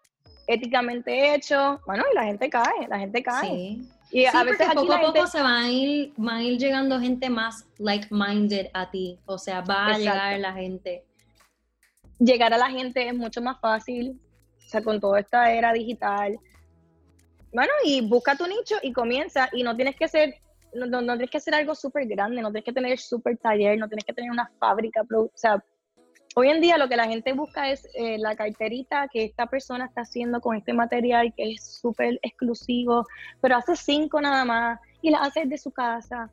éticamente 0.46 1.35
hecho, 1.35 1.83
bueno, 1.87 2.03
y 2.11 2.14
la 2.14 2.24
gente 2.24 2.48
cae, 2.48 2.88
la 2.88 2.98
gente 2.98 3.22
cae. 3.22 3.46
Sí. 3.46 3.88
Y 4.11 4.25
a 4.25 4.44
veces 4.44 4.68
poco 4.75 4.92
a 4.92 5.01
poco 5.01 5.27
se 5.27 5.42
van 5.42 5.64
a, 5.64 5.71
ir, 5.71 6.12
van 6.16 6.37
a 6.37 6.42
ir 6.42 6.59
llegando 6.59 6.99
gente 6.99 7.29
más 7.29 7.66
like-minded 7.79 8.68
a 8.73 8.90
ti. 8.90 9.18
O 9.27 9.38
sea, 9.38 9.61
va 9.61 9.88
a 9.88 9.99
llegar 9.99 10.38
la 10.40 10.53
gente. 10.55 11.05
Llegar 12.18 12.55
a 12.55 12.59
la 12.59 12.71
gente 12.71 13.07
es 13.07 13.14
mucho 13.14 13.42
más 13.42 13.61
fácil. 13.61 14.18
O 14.57 14.68
sea, 14.68 14.83
con 14.83 15.01
toda 15.01 15.21
esta 15.21 15.53
era 15.53 15.73
digital. 15.73 16.38
Bueno, 17.53 17.73
y 17.85 18.01
busca 18.07 18.37
tu 18.37 18.47
nicho 18.47 18.77
y 18.83 18.92
comienza. 18.92 19.51
Y 19.53 19.62
no 19.62 19.77
tienes 19.77 19.97
que 19.97 20.09
ser, 20.09 20.35
no, 20.73 20.87
no, 20.87 21.01
tienes 21.01 21.31
que 21.31 21.38
hacer 21.38 21.55
algo 21.55 21.75
súper 21.75 22.07
grande, 22.07 22.40
no 22.40 22.51
tienes 22.51 22.64
que 22.64 22.73
tener 22.73 22.99
súper 22.99 23.37
taller, 23.37 23.79
no 23.79 23.88
tienes 23.88 24.05
que 24.05 24.12
tener 24.14 24.31
una 24.31 24.51
fábrica. 24.59 25.03
O 25.14 25.31
sea, 25.35 25.62
Hoy 26.40 26.51
en 26.51 26.61
día 26.61 26.79
lo 26.79 26.88
que 26.88 26.94
la 26.94 27.09
gente 27.09 27.33
busca 27.33 27.68
es 27.68 27.85
eh, 27.94 28.16
la 28.16 28.37
carterita 28.37 29.09
que 29.12 29.24
esta 29.24 29.46
persona 29.46 29.87
está 29.87 30.03
haciendo 30.03 30.40
con 30.40 30.55
este 30.55 30.72
material 30.72 31.35
que 31.37 31.55
es 31.55 31.81
súper 31.81 32.20
exclusivo, 32.22 33.05
pero 33.40 33.57
hace 33.57 33.74
cinco 33.74 34.20
nada 34.20 34.44
más 34.44 34.79
y 35.03 35.11
la 35.11 35.18
hace 35.18 35.46
de 35.46 35.59
su 35.59 35.72
casa. 35.72 36.31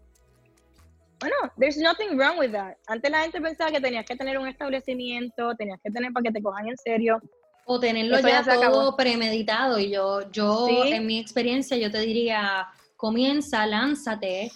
Bueno, 1.19 1.35
there's 1.57 1.77
nothing 1.77 2.19
wrong 2.19 2.37
with 2.37 2.51
that. 2.51 2.75
Antes 2.85 3.09
la 3.09 3.21
gente 3.21 3.41
pensaba 3.41 3.71
que 3.71 3.81
tenías 3.81 4.05
que 4.05 4.15
tener 4.15 4.37
un 4.37 4.47
establecimiento, 4.47 5.55
tenías 5.55 5.79
que 5.83 5.89
tener 5.89 6.13
para 6.13 6.25
que 6.25 6.31
te 6.33 6.43
cojan 6.43 6.67
en 6.67 6.77
serio. 6.77 7.19
O 7.65 7.79
tenerlo 7.79 8.19
ya, 8.19 8.43
todo 8.43 8.95
premeditado. 8.95 9.79
Y 9.79 9.89
yo, 9.89 10.29
yo 10.29 10.67
en 10.85 11.07
mi 11.07 11.17
experiencia, 11.17 11.77
yo 11.77 11.89
te 11.89 12.01
diría, 12.01 12.67
comienza, 12.95 13.65
lánzate. 13.65 14.51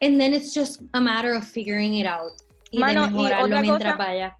And 0.00 0.20
then 0.20 0.34
it's 0.34 0.54
just 0.54 0.82
a 0.92 1.00
matter 1.00 1.34
of 1.34 1.42
figuring 1.42 1.94
it 1.94 2.06
out 2.06 2.47
y 2.70 2.78
Mano, 2.78 3.08
y 3.10 3.32
otra 3.32 3.64
cosa, 3.64 4.36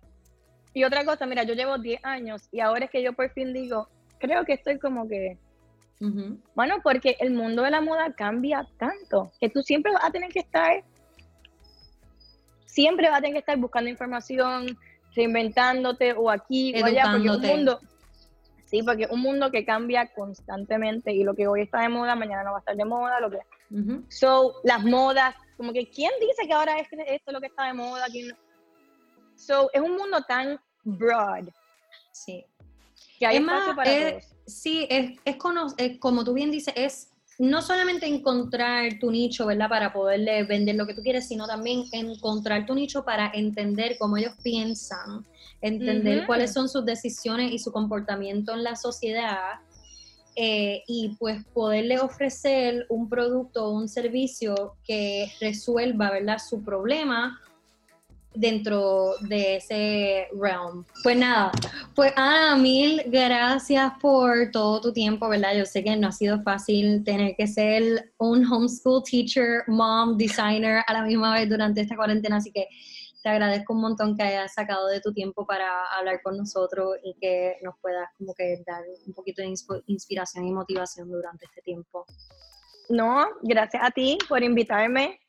Y 0.75 0.85
otra 0.85 1.05
cosa, 1.05 1.27
mira, 1.27 1.43
yo 1.45 1.55
llevo 1.55 1.79
10 1.79 2.05
años 2.05 2.49
y 2.53 2.61
ahora 2.61 2.85
es 2.85 2.91
que 2.91 3.03
yo 3.03 3.13
por 3.13 3.31
fin 3.33 3.53
digo, 3.53 3.89
creo 4.19 4.45
que 4.45 4.55
estoy 4.55 4.79
como 4.79 5.09
que... 5.09 5.39
Bueno, 6.55 6.77
porque 6.83 7.17
el 7.19 7.33
mundo 7.33 7.63
de 7.63 7.71
la 7.73 7.81
moda 7.81 8.13
cambia 8.13 8.65
tanto 8.79 9.33
que 9.41 9.49
tú 9.49 9.63
siempre 9.63 9.93
vas 9.93 10.05
a 10.05 10.11
tener 10.13 10.31
que 10.31 10.39
estar, 10.41 10.85
siempre 12.67 13.09
vas 13.09 13.19
a 13.19 13.21
tener 13.21 13.33
que 13.33 13.41
estar 13.41 13.57
buscando 13.57 13.91
información, 13.91 14.79
reinventándote 15.17 16.13
o 16.13 16.31
aquí 16.31 16.73
o 16.81 16.85
allá, 16.85 17.11
porque 17.11 17.31
un 17.31 17.43
mundo, 17.43 17.81
sí, 18.67 18.83
porque 18.85 19.09
un 19.11 19.21
mundo 19.21 19.51
que 19.51 19.65
cambia 19.65 20.07
constantemente 20.15 21.13
y 21.13 21.25
lo 21.25 21.35
que 21.35 21.49
hoy 21.49 21.63
está 21.63 21.81
de 21.81 21.89
moda, 21.89 22.15
mañana 22.15 22.45
no 22.45 22.53
va 22.53 22.59
a 22.59 22.61
estar 22.61 22.77
de 22.77 22.85
moda, 22.85 23.19
lo 23.19 23.31
que... 23.31 23.39
So, 24.09 24.61
las 24.63 24.85
modas 24.85 25.35
como 25.59 25.73
que, 25.73 25.91
¿quién 25.91 26.13
dice 26.21 26.47
que 26.47 26.55
ahora 26.55 26.79
es 26.79 26.89
esto 26.91 27.31
es 27.31 27.33
lo 27.33 27.41
que 27.41 27.49
está 27.49 27.67
de 27.67 27.75
moda? 27.75 28.07
So, 29.35 29.69
es 29.75 29.83
un 29.83 29.97
mundo 29.97 30.23
tan 30.27 30.59
broad. 30.85 31.49
Sí. 32.13 32.47
Que 33.19 33.27
hay 33.27 33.37
es 33.37 33.43
más, 33.43 33.75
para 33.75 34.11
todos. 34.11 34.25
Sí, 34.47 34.87
es, 34.89 35.19
es, 35.25 35.37
como 35.99 36.25
tú 36.25 36.33
bien 36.33 36.51
dices, 36.51 36.73
es 36.77 37.11
no 37.39 37.61
solamente 37.61 38.07
encontrar 38.07 38.99
tu 38.99 39.11
nicho, 39.11 39.47
¿verdad? 39.47 39.69
Para 39.69 39.93
poderle 39.93 40.45
vender 40.45 40.77
lo 40.77 40.87
que 40.87 40.95
tú 40.95 41.03
quieres, 41.03 41.29
sino 41.29 41.47
también 41.47 41.85
encontrar 41.93 42.65
tu 42.65 42.75
nicho 42.75 43.05
para 43.05 43.31
entender 43.35 43.97
cómo 43.99 44.17
ellos 44.17 44.35
piensan, 44.43 45.27
entender 45.61 46.27
cuáles 46.27 46.53
son 46.53 46.69
sus 46.69 46.85
decisiones 46.85 47.53
y 47.53 47.59
su 47.59 47.73
comportamiento 47.73 48.55
en 48.55 48.65
la 48.65 48.75
sociedad 48.75 49.61
eh, 50.41 50.85
y 50.87 51.17
pues 51.19 51.45
poderle 51.53 51.99
ofrecer 51.99 52.87
un 52.91 53.09
producto 53.09 53.65
o 53.65 53.71
un 53.73 53.89
servicio 53.89 54.77
que 54.85 55.33
resuelva, 55.41 56.13
¿verdad?, 56.13 56.39
su 56.39 56.63
problema 56.63 57.41
dentro 58.37 59.15
de 59.23 59.57
ese 59.57 60.29
realm. 60.41 60.85
Pues 61.03 61.17
nada, 61.17 61.51
pues 61.97 62.13
Ana, 62.15 62.55
mil 62.57 63.03
gracias 63.07 63.91
por 64.01 64.53
todo 64.53 64.81
tu 64.81 64.93
tiempo, 64.93 65.29
¿verdad? 65.29 65.57
Yo 65.57 65.67
sé 65.67 65.83
que 65.83 65.97
no 65.97 66.07
ha 66.07 66.13
sido 66.13 66.41
fácil 66.43 67.03
tener 67.03 67.35
que 67.35 67.49
ser 67.49 68.13
un 68.19 68.47
homeschool 68.47 69.03
teacher, 69.03 69.65
mom, 69.67 70.17
designer 70.17 70.85
a 70.87 70.93
la 70.93 71.03
misma 71.03 71.35
vez 71.35 71.49
durante 71.49 71.81
esta 71.81 71.97
cuarentena, 71.97 72.37
así 72.37 72.53
que 72.53 72.69
te 73.23 73.29
agradezco 73.29 73.73
un 73.73 73.81
montón 73.81 74.17
que 74.17 74.23
hayas 74.23 74.55
sacado 74.55 74.87
de 74.87 75.01
tu 75.01 75.13
tiempo 75.13 75.45
para 75.45 75.87
hablar 75.97 76.23
con 76.23 76.37
nosotros 76.37 76.97
y 77.03 77.15
que 77.21 77.57
nos 77.63 77.75
puedas 77.81 78.09
como 78.17 78.35
que 78.35 78.63
dar 78.67 78.83
un 79.07 79.13
poquito 79.13 79.43
de 79.43 79.53
inspiración 79.87 80.45
y 80.47 80.53
motivación 80.53 81.11
durante 81.11 81.47
este 81.47 81.63
tiempo. 81.63 82.07
No, 82.89 83.27
gracias 83.43 83.83
a 83.85 83.91
ti 83.91 84.19
por 84.29 84.43
invitarme, 84.43 85.21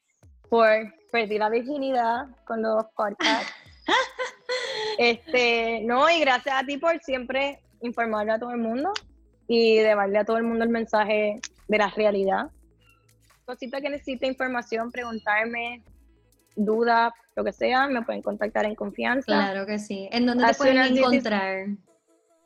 por 0.49 0.69
perder 1.11 1.39
la 1.39 1.49
virginidad 1.49 2.27
con 2.45 2.61
los 2.61 2.85
podcasts. 2.95 3.51
este, 4.97 5.81
no, 5.83 6.09
y 6.09 6.19
gracias 6.19 6.55
a 6.55 6.65
ti 6.65 6.77
por 6.77 6.99
siempre 7.01 7.59
informarle 7.81 8.33
a 8.33 8.39
todo 8.39 8.51
el 8.51 8.59
mundo 8.59 8.91
y 9.47 9.77
de 9.77 9.95
darle 9.95 10.19
a 10.19 10.25
todo 10.25 10.37
el 10.37 10.43
mundo 10.43 10.63
el 10.63 10.69
mensaje 10.69 11.39
de 11.67 11.77
la 11.77 11.89
realidad. 11.89 12.51
Cosita 13.45 13.81
que 13.81 13.89
necesite 13.89 14.27
información, 14.27 14.91
preguntarme, 14.91 15.83
dudas, 16.65 17.11
lo 17.35 17.43
que 17.43 17.51
sea, 17.51 17.87
me 17.87 18.01
pueden 18.01 18.21
contactar 18.21 18.65
en 18.65 18.75
confianza. 18.75 19.25
Claro 19.25 19.65
que 19.65 19.79
sí. 19.79 20.09
¿En 20.11 20.25
dónde 20.25 20.45
te 20.45 20.53
pueden 20.55 20.97
encontrar? 20.97 21.67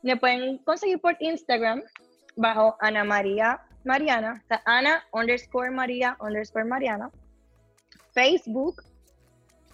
Me 0.02 0.16
pueden 0.16 0.58
conseguir 0.58 1.00
por 1.00 1.16
Instagram 1.20 1.82
bajo 2.36 2.76
Ana 2.80 3.04
María 3.04 3.60
Mariana, 3.84 4.40
o 4.42 4.46
sea, 4.48 4.62
Ana 4.64 5.04
underscore 5.12 5.70
María 5.70 6.16
underscore 6.20 6.64
Mariana. 6.64 7.10
Facebook, 8.12 8.82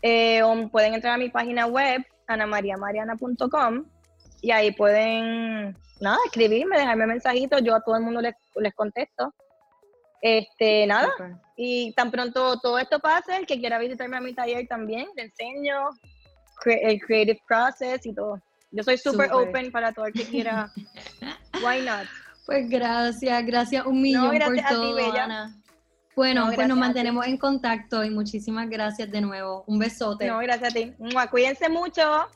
eh, 0.03 0.42
o 0.42 0.68
pueden 0.68 0.94
entrar 0.94 1.14
a 1.14 1.18
mi 1.18 1.29
página 1.29 1.66
web, 1.66 2.05
anamariamariana.com, 2.26 3.85
y 4.41 4.51
ahí 4.51 4.72
pueden, 4.72 5.76
nada, 6.01 6.18
escribirme, 6.24 6.78
dejarme 6.78 7.07
mensajitos, 7.07 7.62
yo 7.62 7.74
a 7.74 7.82
todo 7.82 7.97
el 7.97 8.03
mundo 8.03 8.20
les, 8.20 8.34
les 8.57 8.74
contesto. 8.74 9.34
Este, 10.21 10.87
nada. 10.87 11.11
Y 11.57 11.93
tan 11.95 12.11
pronto 12.11 12.59
todo 12.59 12.79
esto 12.79 12.99
pase, 12.99 13.37
el 13.37 13.47
que 13.47 13.59
quiera 13.59 13.79
visitarme 13.79 14.16
a 14.16 14.21
mi 14.21 14.35
taller 14.35 14.66
también, 14.66 15.09
le 15.16 15.25
enseño 15.25 15.91
el 16.66 17.01
creative 17.01 17.41
process 17.47 18.05
y 18.05 18.14
todo. 18.14 18.41
Yo 18.71 18.83
soy 18.83 18.99
súper 18.99 19.33
open 19.33 19.73
para 19.73 19.93
todo 19.93 20.07
el 20.07 20.12
que 20.12 20.25
quiera. 20.25 20.71
Why 21.64 21.83
not? 21.85 22.07
Pues 22.47 22.68
gracias, 22.68 23.47
gracias 23.47 23.87
un 23.87 24.01
millón 24.01 24.39
por 24.39 24.57
todo, 24.68 24.97
Bueno, 26.16 26.51
pues 26.55 26.68
nos 26.68 26.79
mantenemos 26.79 27.27
en 27.27 27.37
contacto 27.37 28.05
y 28.05 28.11
muchísimas 28.11 28.68
gracias 28.68 29.11
de 29.11 29.21
nuevo. 29.21 29.64
Un 29.66 29.79
besote. 29.79 30.27
No, 30.27 30.39
gracias 30.39 30.71
a 30.71 30.75
ti. 30.75 30.95
Cuídense 31.31 31.68
mucho. 31.68 32.29